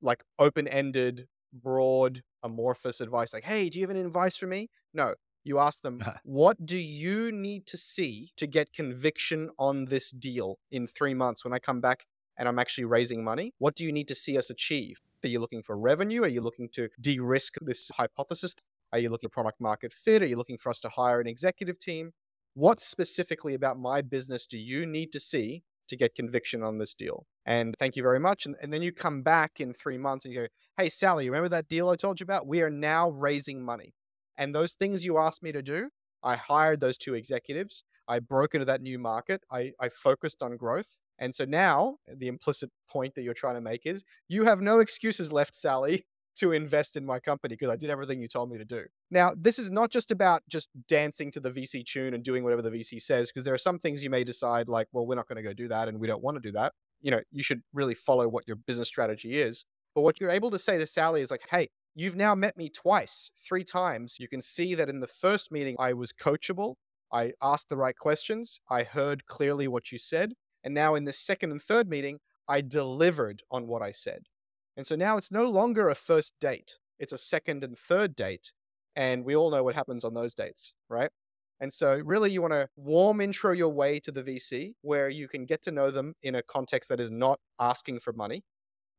like 0.00 0.24
open 0.38 0.66
ended, 0.66 1.28
broad, 1.52 2.22
amorphous 2.42 3.00
advice 3.00 3.34
like, 3.34 3.44
hey, 3.44 3.68
do 3.68 3.78
you 3.78 3.84
have 3.84 3.94
any 3.94 4.04
advice 4.04 4.36
for 4.36 4.46
me? 4.46 4.70
No. 4.94 5.14
You 5.44 5.58
ask 5.58 5.82
them, 5.82 6.02
what 6.24 6.64
do 6.64 6.76
you 6.76 7.30
need 7.30 7.66
to 7.66 7.76
see 7.76 8.30
to 8.36 8.46
get 8.46 8.72
conviction 8.72 9.50
on 9.58 9.84
this 9.84 10.10
deal 10.10 10.58
in 10.70 10.86
three 10.86 11.14
months 11.14 11.44
when 11.44 11.52
I 11.52 11.58
come 11.58 11.80
back 11.80 12.06
and 12.36 12.48
I'm 12.48 12.58
actually 12.58 12.84
raising 12.84 13.22
money? 13.22 13.52
What 13.58 13.74
do 13.74 13.84
you 13.84 13.92
need 13.92 14.08
to 14.08 14.14
see 14.14 14.36
us 14.38 14.50
achieve? 14.50 15.00
Are 15.24 15.28
you 15.28 15.38
looking 15.38 15.62
for 15.62 15.76
revenue? 15.76 16.22
Are 16.22 16.28
you 16.28 16.40
looking 16.40 16.68
to 16.70 16.88
de 17.00 17.18
risk 17.20 17.54
this 17.60 17.90
hypothesis? 17.96 18.54
Are 18.92 18.98
you 18.98 19.10
looking 19.10 19.28
for 19.28 19.42
product 19.42 19.60
market 19.60 19.92
fit? 19.92 20.22
Are 20.22 20.26
you 20.26 20.36
looking 20.36 20.58
for 20.58 20.70
us 20.70 20.80
to 20.80 20.88
hire 20.88 21.20
an 21.20 21.26
executive 21.26 21.78
team? 21.78 22.12
What 22.54 22.80
specifically 22.80 23.54
about 23.54 23.78
my 23.78 24.02
business 24.02 24.46
do 24.46 24.58
you 24.58 24.86
need 24.86 25.12
to 25.12 25.20
see 25.20 25.62
to 25.88 25.96
get 25.96 26.14
conviction 26.14 26.62
on 26.62 26.78
this 26.78 26.94
deal. 26.94 27.26
And 27.44 27.74
thank 27.78 27.96
you 27.96 28.02
very 28.02 28.20
much. 28.20 28.46
And, 28.46 28.56
and 28.60 28.72
then 28.72 28.82
you 28.82 28.92
come 28.92 29.22
back 29.22 29.60
in 29.60 29.72
three 29.72 29.98
months 29.98 30.24
and 30.24 30.34
you 30.34 30.40
go, 30.40 30.46
Hey, 30.76 30.88
Sally, 30.88 31.28
remember 31.28 31.48
that 31.50 31.68
deal 31.68 31.88
I 31.88 31.96
told 31.96 32.20
you 32.20 32.24
about? 32.24 32.46
We 32.46 32.62
are 32.62 32.70
now 32.70 33.10
raising 33.10 33.62
money. 33.64 33.94
And 34.36 34.54
those 34.54 34.74
things 34.74 35.04
you 35.04 35.18
asked 35.18 35.42
me 35.42 35.52
to 35.52 35.62
do, 35.62 35.90
I 36.22 36.36
hired 36.36 36.80
those 36.80 36.98
two 36.98 37.14
executives. 37.14 37.84
I 38.08 38.20
broke 38.20 38.54
into 38.54 38.66
that 38.66 38.82
new 38.82 38.98
market. 38.98 39.42
I, 39.50 39.72
I 39.80 39.88
focused 39.88 40.42
on 40.42 40.56
growth. 40.56 41.00
And 41.18 41.34
so 41.34 41.44
now 41.44 41.96
the 42.06 42.28
implicit 42.28 42.70
point 42.88 43.14
that 43.14 43.22
you're 43.22 43.34
trying 43.34 43.54
to 43.54 43.60
make 43.60 43.86
is 43.86 44.04
you 44.28 44.44
have 44.44 44.60
no 44.60 44.80
excuses 44.80 45.32
left, 45.32 45.54
Sally, 45.54 46.06
to 46.36 46.52
invest 46.52 46.96
in 46.96 47.04
my 47.04 47.18
company 47.18 47.54
because 47.54 47.70
I 47.70 47.76
did 47.76 47.90
everything 47.90 48.20
you 48.20 48.28
told 48.28 48.50
me 48.50 48.58
to 48.58 48.64
do. 48.64 48.84
Now, 49.10 49.32
this 49.36 49.58
is 49.58 49.70
not 49.70 49.90
just 49.90 50.10
about 50.10 50.42
just 50.48 50.70
dancing 50.88 51.30
to 51.32 51.40
the 51.40 51.50
VC 51.50 51.84
tune 51.84 52.14
and 52.14 52.22
doing 52.22 52.44
whatever 52.44 52.62
the 52.62 52.70
VC 52.70 53.00
says, 53.00 53.30
because 53.30 53.44
there 53.44 53.54
are 53.54 53.58
some 53.58 53.78
things 53.78 54.04
you 54.04 54.10
may 54.10 54.24
decide, 54.24 54.68
like, 54.68 54.88
well, 54.92 55.06
we're 55.06 55.14
not 55.14 55.28
going 55.28 55.36
to 55.36 55.42
go 55.42 55.52
do 55.52 55.68
that 55.68 55.88
and 55.88 55.98
we 55.98 56.06
don't 56.06 56.22
want 56.22 56.36
to 56.36 56.40
do 56.40 56.52
that. 56.52 56.72
You 57.00 57.10
know, 57.10 57.20
you 57.30 57.42
should 57.42 57.62
really 57.72 57.94
follow 57.94 58.28
what 58.28 58.46
your 58.46 58.56
business 58.56 58.88
strategy 58.88 59.38
is. 59.38 59.64
But 59.94 60.02
what 60.02 60.20
you're 60.20 60.30
able 60.30 60.50
to 60.50 60.58
say 60.58 60.78
to 60.78 60.86
Sally 60.86 61.22
is 61.22 61.30
like, 61.30 61.46
hey, 61.50 61.68
you've 61.94 62.16
now 62.16 62.34
met 62.34 62.56
me 62.56 62.68
twice, 62.68 63.30
three 63.36 63.64
times. 63.64 64.16
You 64.20 64.28
can 64.28 64.42
see 64.42 64.74
that 64.74 64.90
in 64.90 65.00
the 65.00 65.06
first 65.06 65.50
meeting, 65.50 65.76
I 65.78 65.94
was 65.94 66.12
coachable. 66.12 66.74
I 67.12 67.32
asked 67.42 67.68
the 67.70 67.76
right 67.76 67.96
questions. 67.96 68.60
I 68.70 68.82
heard 68.82 69.26
clearly 69.26 69.68
what 69.68 69.90
you 69.90 69.98
said. 69.98 70.34
And 70.62 70.74
now 70.74 70.94
in 70.96 71.04
the 71.04 71.12
second 71.12 71.52
and 71.52 71.62
third 71.62 71.88
meeting, 71.88 72.18
I 72.48 72.60
delivered 72.60 73.42
on 73.50 73.66
what 73.66 73.82
I 73.82 73.92
said. 73.92 74.24
And 74.76 74.86
so 74.86 74.96
now 74.96 75.16
it's 75.16 75.30
no 75.30 75.48
longer 75.48 75.88
a 75.88 75.94
first 75.94 76.34
date, 76.40 76.78
it's 76.98 77.12
a 77.12 77.18
second 77.18 77.64
and 77.64 77.76
third 77.76 78.14
date. 78.16 78.52
And 78.94 79.24
we 79.24 79.36
all 79.36 79.50
know 79.50 79.62
what 79.62 79.74
happens 79.74 80.04
on 80.04 80.14
those 80.14 80.34
dates, 80.34 80.72
right? 80.88 81.10
And 81.60 81.72
so, 81.72 82.00
really, 82.04 82.30
you 82.30 82.42
want 82.42 82.52
to 82.52 82.68
warm 82.76 83.20
intro 83.20 83.52
your 83.52 83.72
way 83.72 83.98
to 84.00 84.12
the 84.12 84.22
VC 84.22 84.72
where 84.82 85.08
you 85.08 85.26
can 85.26 85.46
get 85.46 85.62
to 85.62 85.70
know 85.70 85.90
them 85.90 86.14
in 86.22 86.34
a 86.34 86.42
context 86.42 86.88
that 86.90 87.00
is 87.00 87.10
not 87.10 87.40
asking 87.58 88.00
for 88.00 88.12
money, 88.12 88.42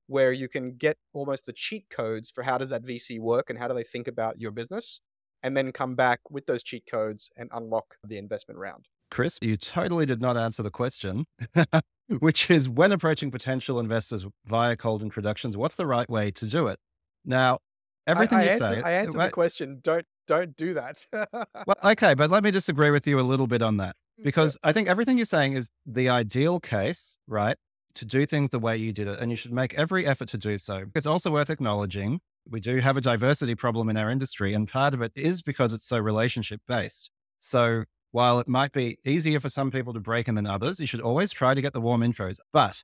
where 0.07 0.31
you 0.31 0.49
can 0.49 0.75
get 0.75 0.97
almost 1.13 1.45
the 1.45 1.53
cheat 1.53 1.85
codes 1.89 2.31
for 2.31 2.43
how 2.43 2.57
does 2.57 2.69
that 2.69 2.83
VC 2.83 3.19
work 3.19 3.49
and 3.49 3.59
how 3.59 3.67
do 3.67 3.75
they 3.75 3.83
think 3.83 4.07
about 4.07 4.39
your 4.39 4.51
business, 4.51 5.01
and 5.43 5.55
then 5.55 5.71
come 5.71 5.95
back 5.95 6.19
with 6.31 6.47
those 6.47 6.63
cheat 6.63 6.83
codes 6.89 7.29
and 7.37 7.49
unlock 7.53 7.95
the 8.03 8.17
investment 8.17 8.59
round. 8.59 8.87
Chris, 9.11 9.37
you 9.41 9.55
totally 9.55 10.05
did 10.05 10.21
not 10.21 10.35
answer 10.35 10.63
the 10.63 10.71
question. 10.71 11.25
which 12.19 12.49
is 12.49 12.69
when 12.69 12.91
approaching 12.91 13.31
potential 13.31 13.79
investors 13.79 14.25
via 14.45 14.75
cold 14.75 15.01
introductions, 15.01 15.57
what's 15.57 15.75
the 15.75 15.85
right 15.85 16.09
way 16.09 16.31
to 16.31 16.45
do 16.45 16.67
it? 16.67 16.79
Now, 17.25 17.59
everything 18.05 18.39
I, 18.39 18.41
I 18.41 18.43
you 18.45 18.49
answer, 18.51 18.75
say, 18.75 18.81
I 18.81 18.91
answer 18.93 19.17
the 19.17 19.29
question. 19.29 19.79
Don't 19.83 20.05
don't 20.27 20.55
do 20.55 20.73
that. 20.73 21.05
well, 21.13 21.77
okay, 21.83 22.13
but 22.13 22.29
let 22.29 22.43
me 22.43 22.51
disagree 22.51 22.91
with 22.91 23.07
you 23.07 23.19
a 23.19 23.21
little 23.21 23.47
bit 23.47 23.61
on 23.61 23.77
that 23.77 23.95
because 24.23 24.57
I 24.63 24.73
think 24.73 24.87
everything 24.87 25.17
you're 25.17 25.25
saying 25.25 25.53
is 25.53 25.69
the 25.85 26.09
ideal 26.09 26.59
case, 26.59 27.17
right? 27.27 27.55
To 27.95 28.05
do 28.05 28.25
things 28.25 28.49
the 28.51 28.59
way 28.59 28.77
you 28.77 28.93
did 28.93 29.07
it, 29.07 29.19
and 29.19 29.31
you 29.31 29.37
should 29.37 29.53
make 29.53 29.73
every 29.75 30.05
effort 30.05 30.27
to 30.29 30.37
do 30.37 30.57
so. 30.57 30.85
It's 30.95 31.07
also 31.07 31.31
worth 31.31 31.49
acknowledging 31.49 32.19
we 32.49 32.59
do 32.59 32.77
have 32.77 32.95
a 32.95 33.01
diversity 33.01 33.55
problem 33.55 33.89
in 33.89 33.97
our 33.97 34.09
industry, 34.09 34.53
and 34.53 34.67
part 34.67 34.93
of 34.93 35.01
it 35.01 35.11
is 35.15 35.41
because 35.41 35.73
it's 35.73 35.87
so 35.87 35.99
relationship 35.99 36.61
based. 36.67 37.09
So 37.39 37.85
while 38.17 38.39
it 38.39 38.47
might 38.47 38.71
be 38.71 38.97
easier 39.05 39.39
for 39.39 39.47
some 39.47 39.69
people 39.69 39.93
to 39.93 39.99
break 39.99 40.27
in 40.27 40.33
than 40.33 40.47
others, 40.47 40.79
you 40.79 40.87
should 40.87 41.01
always 41.01 41.31
try 41.31 41.53
to 41.53 41.61
get 41.61 41.71
the 41.71 41.79
warm 41.79 42.01
intros. 42.01 42.39
But 42.51 42.83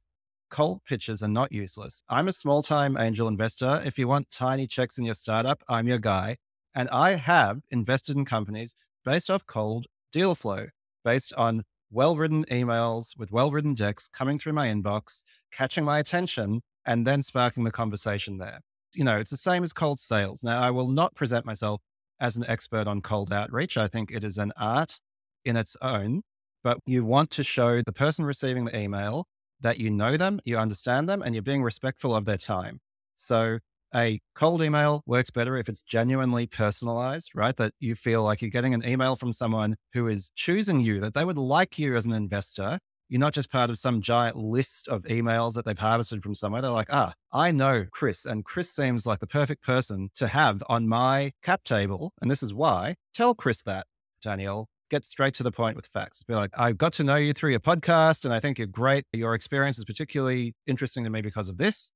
cold 0.52 0.82
pitches 0.86 1.24
are 1.24 1.28
not 1.28 1.52
useless. 1.52 2.04
I'm 2.08 2.28
a 2.28 2.32
small 2.32 2.62
time 2.62 2.96
angel 2.98 3.28
investor. 3.28 3.82
If 3.84 3.98
you 3.98 4.08
want 4.08 4.30
tiny 4.30 4.68
checks 4.68 5.00
in 5.00 5.06
your 5.06 5.16
startup, 5.16 5.64
I'm 5.68 5.88
your 5.88 5.98
guy. 5.98 6.38
And 6.76 6.88
I 6.90 7.14
have 7.14 7.62
invested 7.72 8.16
in 8.16 8.26
companies 8.26 8.76
based 9.04 9.32
off 9.32 9.48
cold 9.48 9.88
deal 10.12 10.36
flow, 10.36 10.68
based 11.04 11.34
on 11.34 11.64
well 11.90 12.16
written 12.16 12.46
emails 12.52 13.18
with 13.18 13.32
well 13.32 13.50
written 13.50 13.74
decks 13.74 14.08
coming 14.08 14.38
through 14.38 14.54
my 14.54 14.68
inbox, 14.68 15.24
catching 15.52 15.84
my 15.84 15.98
attention, 15.98 16.62
and 16.86 17.08
then 17.08 17.24
sparking 17.24 17.64
the 17.64 17.72
conversation 17.72 18.38
there. 18.38 18.60
You 18.94 19.04
know, 19.04 19.18
it's 19.18 19.32
the 19.32 19.38
same 19.38 19.64
as 19.64 19.74
cold 19.74 20.00
sales. 20.00 20.44
Now, 20.44 20.62
I 20.62 20.70
will 20.70 20.90
not 20.90 21.16
present 21.16 21.44
myself 21.44 21.82
as 22.20 22.38
an 22.38 22.46
expert 22.48 22.86
on 22.86 23.02
cold 23.02 23.34
outreach. 23.34 23.78
I 23.78 23.88
think 23.88 24.12
it 24.12 24.24
is 24.24 24.38
an 24.38 24.54
art 24.58 25.00
in 25.46 25.56
its 25.56 25.76
own, 25.82 26.22
but 26.64 26.80
you 26.86 27.04
want 27.06 27.32
to 27.32 27.44
show 27.44 27.82
the 27.82 27.94
person 27.94 28.26
receiving 28.26 28.66
the 28.66 28.78
email 28.78 29.26
that 29.62 29.80
you 29.80 29.90
know 29.90 30.18
them, 30.18 30.40
you 30.46 30.58
understand 30.58 31.10
them, 31.10 31.22
and 31.22 31.34
you're 31.34 31.42
being 31.42 31.64
respectful 31.64 32.16
of 32.16 32.26
their 32.26 32.38
time. 32.38 32.80
So 33.16 33.60
a 33.96 34.20
cold 34.36 34.62
email 34.62 35.04
works 35.06 35.30
better 35.30 35.56
if 35.58 35.70
it's 35.70 35.84
genuinely 35.84 36.48
personalized, 36.48 37.32
right? 37.36 37.56
That 37.56 37.74
you 37.80 37.96
feel 37.96 38.24
like 38.24 38.42
you're 38.42 38.50
getting 38.50 38.74
an 38.74 38.86
email 38.86 39.16
from 39.16 39.34
someone 39.34 39.76
who 39.94 40.08
is 40.08 40.32
choosing 40.36 40.80
you, 40.80 41.00
that 41.00 41.14
they 41.14 41.26
would 41.26 41.38
like 41.38 41.78
you 41.78 41.96
as 41.96 42.06
an 42.06 42.14
investor. 42.14 42.80
You're 43.10 43.20
not 43.20 43.34
just 43.34 43.52
part 43.52 43.70
of 43.70 43.78
some 43.78 44.02
giant 44.02 44.36
list 44.36 44.88
of 44.88 45.04
emails 45.04 45.54
that 45.54 45.66
they've 45.66 45.78
harvested 45.78 46.24
from 46.24 46.34
somewhere. 46.34 46.62
They're 46.62 46.72
like, 46.72 46.92
ah, 46.92 47.14
I 47.32 47.52
know 47.52 47.86
Chris, 47.92 48.26
and 48.26 48.44
Chris 48.44 48.72
seems 48.72 49.06
like 49.06 49.20
the 49.20 49.28
perfect 49.28 49.64
person 49.64 50.10
to 50.16 50.28
have 50.28 50.64
on 50.68 50.88
my 50.88 51.34
cap 51.44 51.64
table. 51.64 52.14
And 52.22 52.32
this 52.32 52.42
is 52.42 52.54
why. 52.54 52.96
Tell 53.14 53.36
Chris 53.36 53.62
that, 53.64 53.86
Danielle. 54.24 54.68
Get 54.94 55.06
straight 55.06 55.34
to 55.34 55.44
the 55.44 55.52
point 55.52 55.76
with 55.76 55.88
facts. 55.88 56.22
Be 56.22 56.36
like, 56.36 56.52
I've 56.56 56.78
got 56.78 56.94
to 56.94 57.04
know 57.04 57.16
you 57.16 57.34
through 57.34 57.50
your 57.50 57.60
podcast, 57.60 58.26
and 58.26 58.32
I 58.32 58.40
think 58.40 58.60
you're 58.60 58.68
great. 58.68 59.06
Your 59.12 59.34
experience 59.34 59.80
is 59.80 59.86
particularly 59.86 60.54
interesting 60.68 61.04
to 61.04 61.10
me 61.10 61.22
because 61.22 61.50
of 61.50 61.58
this. 61.58 61.92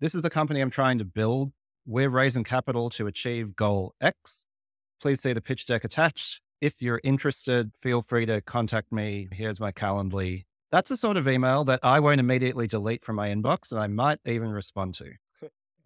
This 0.00 0.16
is 0.16 0.22
the 0.22 0.30
company 0.30 0.60
I'm 0.60 0.68
trying 0.68 0.98
to 0.98 1.04
build. 1.04 1.52
We're 1.86 2.10
raising 2.10 2.42
capital 2.42 2.90
to 2.90 3.06
achieve 3.06 3.54
goal 3.54 3.94
X. 4.00 4.46
Please 5.00 5.20
see 5.20 5.32
the 5.32 5.40
pitch 5.40 5.64
deck 5.64 5.84
attached. 5.84 6.40
If 6.60 6.82
you're 6.82 7.00
interested, 7.04 7.70
feel 7.78 8.02
free 8.02 8.26
to 8.26 8.40
contact 8.40 8.90
me. 8.90 9.28
Here's 9.30 9.60
my 9.60 9.70
Calendly 9.70 10.46
that's 10.72 10.90
a 10.90 10.96
sort 10.96 11.16
of 11.16 11.28
email 11.28 11.64
that 11.64 11.80
I 11.84 12.00
won't 12.00 12.20
immediately 12.20 12.66
delete 12.66 13.04
from 13.04 13.14
my 13.16 13.28
inbox 13.28 13.70
and 13.70 13.80
I 13.80 13.86
might 13.86 14.18
even 14.24 14.50
respond 14.50 14.94
to. 14.94 15.12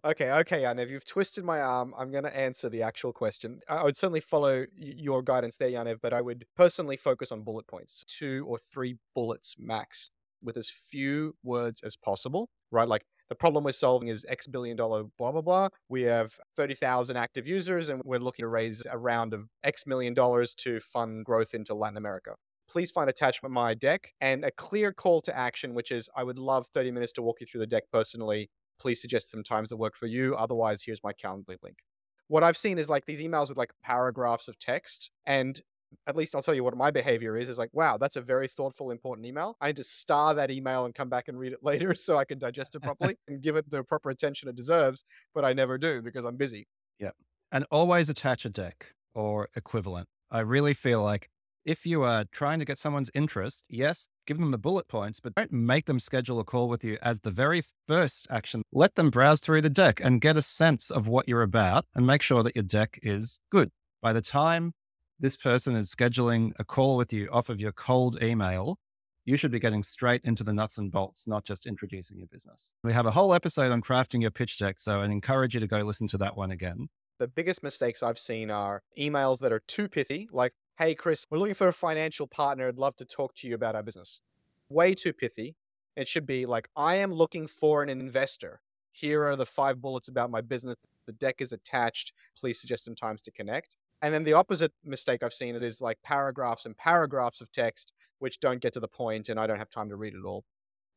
Okay, 0.05 0.31
okay, 0.31 0.61
Yaniv, 0.61 0.91
you've 0.91 1.03
twisted 1.03 1.43
my 1.43 1.59
arm. 1.59 1.91
I'm 1.97 2.11
going 2.11 2.25
to 2.25 2.37
answer 2.37 2.69
the 2.69 2.83
actual 2.83 3.11
question. 3.11 3.59
I 3.67 3.83
would 3.83 3.97
certainly 3.97 4.19
follow 4.19 4.67
your 4.77 5.23
guidance 5.23 5.57
there, 5.57 5.71
Yaniv, 5.71 5.97
but 5.99 6.13
I 6.13 6.21
would 6.21 6.45
personally 6.55 6.95
focus 6.95 7.31
on 7.31 7.41
bullet 7.41 7.65
points, 7.65 8.03
two 8.07 8.45
or 8.47 8.59
three 8.59 8.97
bullets 9.15 9.55
max, 9.57 10.11
with 10.43 10.57
as 10.57 10.69
few 10.69 11.33
words 11.41 11.81
as 11.81 11.95
possible, 11.95 12.49
right? 12.69 12.87
Like 12.87 13.03
the 13.29 13.35
problem 13.35 13.63
we're 13.63 13.71
solving 13.71 14.09
is 14.09 14.27
X 14.29 14.45
billion 14.45 14.77
dollar 14.77 15.05
blah, 15.17 15.31
blah, 15.31 15.41
blah. 15.41 15.69
We 15.89 16.03
have 16.03 16.33
30,000 16.55 17.17
active 17.17 17.47
users 17.47 17.89
and 17.89 17.99
we're 18.05 18.19
looking 18.19 18.43
to 18.43 18.47
raise 18.47 18.85
a 18.87 18.99
round 18.99 19.33
of 19.33 19.47
X 19.63 19.87
million 19.87 20.13
dollars 20.13 20.53
to 20.55 20.79
fund 20.81 21.25
growth 21.25 21.55
into 21.55 21.73
Latin 21.73 21.97
America 21.97 22.35
please 22.67 22.89
find 22.89 23.11
attachment 23.11 23.53
my 23.53 23.75
deck 23.75 24.11
and 24.21 24.43
a 24.43 24.49
clear 24.49 24.91
call 24.91 25.21
to 25.21 25.37
action, 25.37 25.75
which 25.75 25.91
is 25.91 26.09
I 26.15 26.23
would 26.23 26.39
love 26.39 26.65
30 26.73 26.91
minutes 26.91 27.13
to 27.13 27.21
walk 27.21 27.39
you 27.39 27.45
through 27.45 27.61
the 27.61 27.67
deck 27.67 27.83
personally. 27.91 28.49
Please 28.79 29.01
suggest 29.01 29.31
some 29.31 29.43
times 29.43 29.69
that 29.69 29.77
work 29.77 29.95
for 29.95 30.07
you. 30.07 30.35
Otherwise, 30.35 30.83
here's 30.83 31.03
my 31.03 31.13
Calendly 31.13 31.57
link. 31.63 31.79
What 32.27 32.43
I've 32.43 32.57
seen 32.57 32.77
is 32.77 32.89
like 32.89 33.05
these 33.05 33.21
emails 33.21 33.49
with 33.49 33.57
like 33.57 33.71
paragraphs 33.83 34.47
of 34.47 34.57
text. 34.57 35.11
And 35.25 35.59
at 36.07 36.15
least 36.15 36.35
I'll 36.35 36.41
tell 36.41 36.53
you 36.53 36.63
what 36.63 36.75
my 36.75 36.91
behavior 36.91 37.37
is 37.37 37.49
is 37.49 37.57
like, 37.57 37.69
wow, 37.73 37.97
that's 37.97 38.15
a 38.15 38.21
very 38.21 38.47
thoughtful, 38.47 38.91
important 38.91 39.25
email. 39.27 39.57
I 39.61 39.67
need 39.67 39.77
to 39.77 39.83
star 39.83 40.33
that 40.33 40.51
email 40.51 40.85
and 40.85 40.93
come 40.93 41.09
back 41.09 41.27
and 41.27 41.37
read 41.37 41.53
it 41.53 41.59
later 41.63 41.93
so 41.95 42.17
I 42.17 42.25
can 42.25 42.39
digest 42.39 42.75
it 42.75 42.81
properly 42.81 43.17
and 43.27 43.41
give 43.41 43.55
it 43.55 43.69
the 43.69 43.83
proper 43.83 44.09
attention 44.09 44.49
it 44.49 44.55
deserves. 44.55 45.03
But 45.33 45.45
I 45.45 45.53
never 45.53 45.77
do 45.77 46.01
because 46.01 46.25
I'm 46.25 46.37
busy. 46.37 46.67
Yeah. 46.99 47.11
And 47.51 47.65
always 47.71 48.09
attach 48.09 48.45
a 48.45 48.49
deck 48.49 48.93
or 49.13 49.49
equivalent. 49.55 50.07
I 50.31 50.39
really 50.39 50.73
feel 50.73 51.03
like 51.03 51.29
if 51.65 51.85
you 51.85 52.03
are 52.03 52.25
trying 52.31 52.59
to 52.59 52.65
get 52.65 52.77
someone's 52.77 53.09
interest, 53.15 53.65
yes, 53.67 54.07
give 54.27 54.37
them 54.37 54.51
the 54.51 54.57
bullet 54.57 54.87
points, 54.87 55.19
but 55.19 55.33
don't 55.33 55.51
make 55.51 55.87
them 55.87 55.99
schedule 55.99 56.39
a 56.39 56.43
call 56.43 56.69
with 56.69 56.83
you 56.83 56.97
as 57.01 57.21
the 57.21 57.31
very 57.31 57.63
first 57.87 58.27
action. 58.29 58.61
Let 58.71 58.95
them 58.95 59.09
browse 59.09 59.39
through 59.39 59.61
the 59.61 59.69
deck 59.69 59.99
and 59.99 60.21
get 60.21 60.37
a 60.37 60.41
sense 60.43 60.91
of 60.91 61.07
what 61.07 61.27
you're 61.27 61.41
about 61.41 61.85
and 61.95 62.05
make 62.05 62.21
sure 62.21 62.43
that 62.43 62.55
your 62.55 62.63
deck 62.63 62.99
is 63.01 63.39
good. 63.51 63.71
By 64.01 64.13
the 64.13 64.21
time 64.21 64.73
this 65.19 65.35
person 65.35 65.75
is 65.75 65.93
scheduling 65.93 66.51
a 66.59 66.63
call 66.63 66.97
with 66.97 67.11
you 67.11 67.27
off 67.31 67.49
of 67.49 67.59
your 67.59 67.71
cold 67.71 68.21
email, 68.21 68.77
you 69.23 69.35
should 69.35 69.51
be 69.51 69.59
getting 69.59 69.81
straight 69.81 70.21
into 70.23 70.43
the 70.43 70.53
nuts 70.53 70.77
and 70.77 70.91
bolts, 70.91 71.27
not 71.27 71.45
just 71.45 71.65
introducing 71.65 72.19
your 72.19 72.27
business. 72.27 72.75
We 72.83 72.93
have 72.93 73.07
a 73.07 73.11
whole 73.11 73.33
episode 73.33 73.71
on 73.71 73.81
crafting 73.81 74.21
your 74.21 74.29
pitch 74.29 74.59
deck, 74.59 74.77
so 74.77 74.99
I 74.99 75.05
encourage 75.05 75.55
you 75.55 75.59
to 75.61 75.67
go 75.67 75.81
listen 75.81 76.07
to 76.09 76.19
that 76.19 76.37
one 76.37 76.51
again. 76.51 76.89
The 77.17 77.27
biggest 77.27 77.63
mistakes 77.63 78.03
I've 78.03 78.19
seen 78.19 78.51
are 78.51 78.83
emails 78.99 79.39
that 79.39 79.51
are 79.51 79.61
too 79.67 79.87
pithy, 79.87 80.29
like, 80.31 80.53
Hey, 80.77 80.93
Chris, 80.93 81.25
we're 81.31 81.37
looking 81.37 81.53
for 81.53 81.69
a 81.69 81.73
financial 81.73 82.27
partner. 82.27 82.67
I'd 82.67 82.77
love 82.77 82.97
to 82.97 83.05
talk 83.05 83.33
to 83.35 83.47
you 83.47 83.55
about 83.55 83.75
our 83.75 83.81
business. 83.81 84.19
Way 84.67 84.93
too 84.93 85.13
pithy. 85.13 85.55
It 85.95 86.05
should 86.05 86.25
be 86.25 86.45
like, 86.45 86.67
I 86.75 86.95
am 86.95 87.13
looking 87.13 87.47
for 87.47 87.81
an 87.81 87.87
investor. 87.87 88.59
Here 88.91 89.23
are 89.23 89.37
the 89.37 89.45
five 89.45 89.81
bullets 89.81 90.09
about 90.09 90.31
my 90.31 90.41
business. 90.41 90.75
The 91.05 91.13
deck 91.13 91.35
is 91.39 91.53
attached. 91.53 92.11
Please 92.37 92.59
suggest 92.59 92.83
some 92.83 92.93
times 92.93 93.21
to 93.21 93.31
connect. 93.31 93.77
And 94.01 94.13
then 94.13 94.25
the 94.25 94.33
opposite 94.33 94.73
mistake 94.83 95.23
I've 95.23 95.31
seen 95.31 95.55
is 95.55 95.79
like 95.79 95.97
paragraphs 96.03 96.65
and 96.65 96.75
paragraphs 96.75 97.39
of 97.39 97.49
text, 97.53 97.93
which 98.19 98.41
don't 98.41 98.59
get 98.59 98.73
to 98.73 98.81
the 98.81 98.89
point 98.89 99.29
and 99.29 99.39
I 99.39 99.47
don't 99.47 99.59
have 99.59 99.69
time 99.69 99.87
to 99.87 99.95
read 99.95 100.13
it 100.13 100.25
all. 100.25 100.43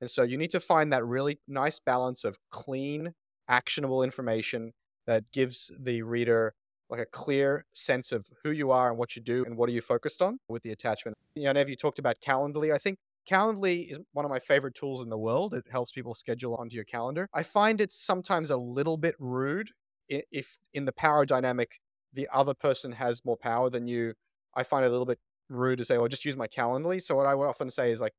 And 0.01 0.11
so 0.11 0.25
you 0.25 0.37
need 0.37 0.51
to 0.51 0.61
find 0.61 0.93
that 0.93 1.07
really 1.07 1.39
nice 1.47 1.79
balance 1.79 2.25
of 2.25 2.37
clean, 2.51 3.15
actionable 3.49 4.03
information 4.03 4.73
that 5.07 5.31
gives 5.31 5.71
the 5.79 6.03
reader 6.03 6.55
like 6.91 7.01
a 7.01 7.07
clear 7.07 7.65
sense 7.73 8.13
of 8.13 8.29
who 8.43 8.51
you 8.51 8.71
are 8.71 8.89
and 8.89 8.99
what 8.99 9.15
you 9.15 9.23
do 9.23 9.45
and 9.45 9.57
what 9.57 9.69
are 9.69 9.73
you 9.73 9.81
focused 9.81 10.23
on 10.23 10.39
with 10.49 10.63
the 10.63 10.71
attachment. 10.71 11.17
Yaniv, 11.37 11.69
you 11.69 11.77
talked 11.77 11.99
about 11.99 12.17
Calendly. 12.21 12.73
I 12.73 12.79
think 12.79 12.99
Calendly 13.29 13.91
is 13.91 13.99
one 14.13 14.25
of 14.25 14.31
my 14.31 14.39
favorite 14.39 14.75
tools 14.75 15.03
in 15.03 15.11
the 15.11 15.19
world. 15.19 15.53
It 15.53 15.65
helps 15.71 15.93
people 15.93 16.15
schedule 16.15 16.55
onto 16.57 16.77
your 16.77 16.85
calendar. 16.85 17.29
I 17.35 17.43
find 17.43 17.81
it's 17.81 17.95
sometimes 17.95 18.51
a 18.51 18.57
little 18.57 18.97
bit 18.97 19.15
rude 19.19 19.71
if 20.09 20.59
in 20.73 20.87
the 20.87 20.93
power 20.93 21.27
dynamic 21.27 21.81
the 22.15 22.27
other 22.33 22.55
person 22.55 22.93
has 22.93 23.23
more 23.25 23.37
power 23.37 23.69
than 23.69 23.87
you. 23.87 24.15
I 24.55 24.63
find 24.63 24.85
it 24.85 24.89
a 24.89 24.91
little 24.91 25.05
bit 25.05 25.19
rude 25.51 25.79
to 25.79 25.85
say, 25.85 25.99
well, 25.99 26.09
just 26.09 26.25
use 26.25 26.37
my 26.37 26.47
Calendly." 26.47 27.03
So 27.03 27.15
what 27.17 27.27
I 27.27 27.35
would 27.35 27.47
often 27.47 27.71
say 27.71 27.93
is 27.93 28.01
like, 28.01 28.15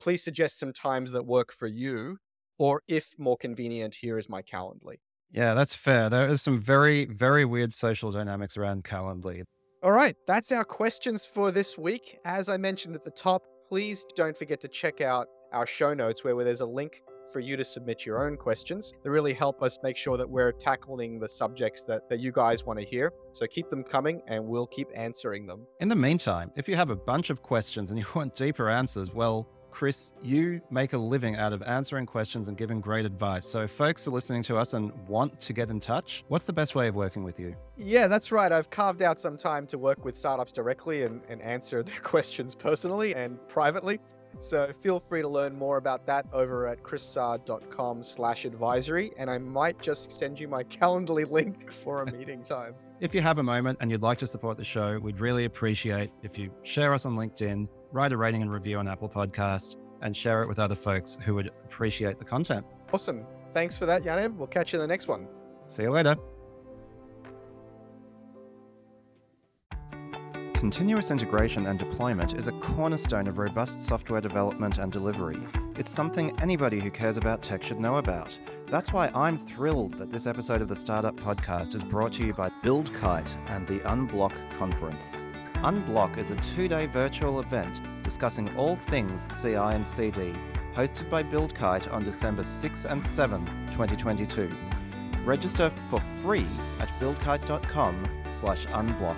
"Please 0.00 0.24
suggest 0.24 0.58
some 0.58 0.72
times 0.72 1.12
that 1.12 1.26
work 1.26 1.52
for 1.52 1.66
you." 1.66 2.16
Or 2.56 2.82
if 2.88 3.18
more 3.18 3.36
convenient, 3.36 3.96
here 3.96 4.16
is 4.16 4.28
my 4.28 4.40
Calendly. 4.40 5.00
Yeah, 5.34 5.54
that's 5.54 5.74
fair. 5.74 6.08
There 6.08 6.28
is 6.28 6.42
some 6.42 6.60
very, 6.60 7.06
very 7.06 7.44
weird 7.44 7.72
social 7.72 8.12
dynamics 8.12 8.56
around 8.56 8.84
Calendly. 8.84 9.42
All 9.82 9.90
right, 9.90 10.16
that's 10.28 10.52
our 10.52 10.64
questions 10.64 11.26
for 11.26 11.50
this 11.50 11.76
week. 11.76 12.18
As 12.24 12.48
I 12.48 12.56
mentioned 12.56 12.94
at 12.94 13.02
the 13.02 13.10
top, 13.10 13.42
please 13.66 14.06
don't 14.14 14.36
forget 14.36 14.60
to 14.60 14.68
check 14.68 15.00
out 15.00 15.26
our 15.52 15.66
show 15.66 15.92
notes 15.92 16.22
where, 16.22 16.36
where 16.36 16.44
there's 16.44 16.60
a 16.60 16.66
link 16.66 17.02
for 17.32 17.40
you 17.40 17.56
to 17.56 17.64
submit 17.64 18.06
your 18.06 18.24
own 18.24 18.36
questions. 18.36 18.92
They 19.02 19.10
really 19.10 19.32
help 19.32 19.60
us 19.60 19.76
make 19.82 19.96
sure 19.96 20.16
that 20.16 20.28
we're 20.28 20.52
tackling 20.52 21.18
the 21.18 21.28
subjects 21.28 21.84
that, 21.84 22.08
that 22.10 22.20
you 22.20 22.30
guys 22.30 22.64
want 22.64 22.78
to 22.78 22.84
hear. 22.84 23.12
So 23.32 23.46
keep 23.46 23.68
them 23.70 23.82
coming 23.82 24.22
and 24.28 24.46
we'll 24.46 24.68
keep 24.68 24.88
answering 24.94 25.46
them. 25.46 25.66
In 25.80 25.88
the 25.88 25.96
meantime, 25.96 26.52
if 26.54 26.68
you 26.68 26.76
have 26.76 26.90
a 26.90 26.96
bunch 26.96 27.30
of 27.30 27.42
questions 27.42 27.90
and 27.90 27.98
you 27.98 28.06
want 28.14 28.36
deeper 28.36 28.68
answers, 28.68 29.12
well, 29.12 29.48
Chris, 29.74 30.12
you 30.22 30.60
make 30.70 30.92
a 30.92 30.96
living 30.96 31.34
out 31.34 31.52
of 31.52 31.60
answering 31.64 32.06
questions 32.06 32.46
and 32.46 32.56
giving 32.56 32.80
great 32.80 33.04
advice. 33.04 33.44
So, 33.44 33.62
if 33.62 33.72
folks 33.72 34.06
are 34.06 34.12
listening 34.12 34.44
to 34.44 34.56
us 34.56 34.72
and 34.72 34.92
want 35.08 35.40
to 35.40 35.52
get 35.52 35.68
in 35.68 35.80
touch, 35.80 36.22
what's 36.28 36.44
the 36.44 36.52
best 36.52 36.76
way 36.76 36.86
of 36.86 36.94
working 36.94 37.24
with 37.24 37.40
you? 37.40 37.56
Yeah, 37.76 38.06
that's 38.06 38.30
right. 38.30 38.52
I've 38.52 38.70
carved 38.70 39.02
out 39.02 39.18
some 39.18 39.36
time 39.36 39.66
to 39.66 39.76
work 39.76 40.04
with 40.04 40.16
startups 40.16 40.52
directly 40.52 41.02
and, 41.02 41.22
and 41.28 41.42
answer 41.42 41.82
their 41.82 41.98
questions 41.98 42.54
personally 42.54 43.16
and 43.16 43.36
privately. 43.48 43.98
So 44.38 44.72
feel 44.72 45.00
free 45.00 45.22
to 45.22 45.28
learn 45.28 45.56
more 45.56 45.76
about 45.76 46.06
that 46.06 46.26
over 46.32 46.68
at 46.68 46.80
chrissaad.com 46.84 48.04
slash 48.04 48.44
advisory. 48.44 49.10
And 49.18 49.28
I 49.28 49.38
might 49.38 49.82
just 49.82 50.12
send 50.12 50.38
you 50.38 50.46
my 50.46 50.62
Calendly 50.62 51.28
link 51.28 51.72
for 51.82 52.02
a 52.02 52.12
meeting 52.12 52.44
time. 52.44 52.74
If 53.00 53.12
you 53.12 53.20
have 53.22 53.38
a 53.38 53.42
moment 53.42 53.78
and 53.80 53.90
you'd 53.90 54.02
like 54.02 54.18
to 54.18 54.26
support 54.28 54.56
the 54.56 54.64
show, 54.64 55.00
we'd 55.00 55.18
really 55.18 55.46
appreciate 55.46 56.12
if 56.22 56.38
you 56.38 56.52
share 56.62 56.94
us 56.94 57.04
on 57.04 57.16
LinkedIn, 57.16 57.68
write 57.94 58.12
a 58.12 58.16
rating 58.16 58.42
and 58.42 58.52
review 58.52 58.76
on 58.78 58.88
Apple 58.88 59.08
Podcasts, 59.08 59.76
and 60.02 60.14
share 60.16 60.42
it 60.42 60.48
with 60.48 60.58
other 60.58 60.74
folks 60.74 61.16
who 61.24 61.36
would 61.36 61.46
appreciate 61.62 62.18
the 62.18 62.24
content. 62.24 62.66
Awesome. 62.92 63.24
Thanks 63.52 63.78
for 63.78 63.86
that, 63.86 64.02
Yaniv. 64.02 64.34
We'll 64.34 64.48
catch 64.48 64.72
you 64.72 64.80
in 64.80 64.82
the 64.82 64.88
next 64.88 65.06
one. 65.06 65.28
See 65.66 65.84
you 65.84 65.90
later. 65.90 66.16
Continuous 70.54 71.10
integration 71.10 71.66
and 71.66 71.78
deployment 71.78 72.34
is 72.34 72.48
a 72.48 72.52
cornerstone 72.52 73.28
of 73.28 73.38
robust 73.38 73.80
software 73.80 74.20
development 74.20 74.78
and 74.78 74.90
delivery. 74.90 75.38
It's 75.76 75.92
something 75.92 76.38
anybody 76.40 76.80
who 76.80 76.90
cares 76.90 77.16
about 77.16 77.42
tech 77.42 77.62
should 77.62 77.78
know 77.78 77.96
about. 77.96 78.36
That's 78.66 78.92
why 78.92 79.10
I'm 79.14 79.38
thrilled 79.38 79.94
that 79.94 80.10
this 80.10 80.26
episode 80.26 80.62
of 80.62 80.68
the 80.68 80.76
Startup 80.76 81.14
Podcast 81.14 81.74
is 81.74 81.82
brought 81.82 82.14
to 82.14 82.26
you 82.26 82.34
by 82.34 82.48
BuildKite 82.62 83.30
and 83.50 83.68
the 83.68 83.78
Unblock 83.80 84.32
Conference. 84.58 85.22
Unblock 85.64 86.18
is 86.18 86.30
a 86.30 86.36
two 86.36 86.68
day 86.68 86.84
virtual 86.84 87.40
event 87.40 87.80
discussing 88.02 88.54
all 88.54 88.76
things 88.76 89.26
CI 89.40 89.54
and 89.54 89.86
CD, 89.86 90.34
hosted 90.74 91.08
by 91.08 91.22
BuildKite 91.22 91.90
on 91.90 92.04
December 92.04 92.42
6 92.42 92.84
and 92.84 93.00
7, 93.00 93.46
2022. 93.68 94.50
Register 95.24 95.70
for 95.88 96.00
free 96.22 96.46
at 96.80 96.88
buildkite.com 97.00 98.04
slash 98.34 98.66
unblock. 98.66 99.16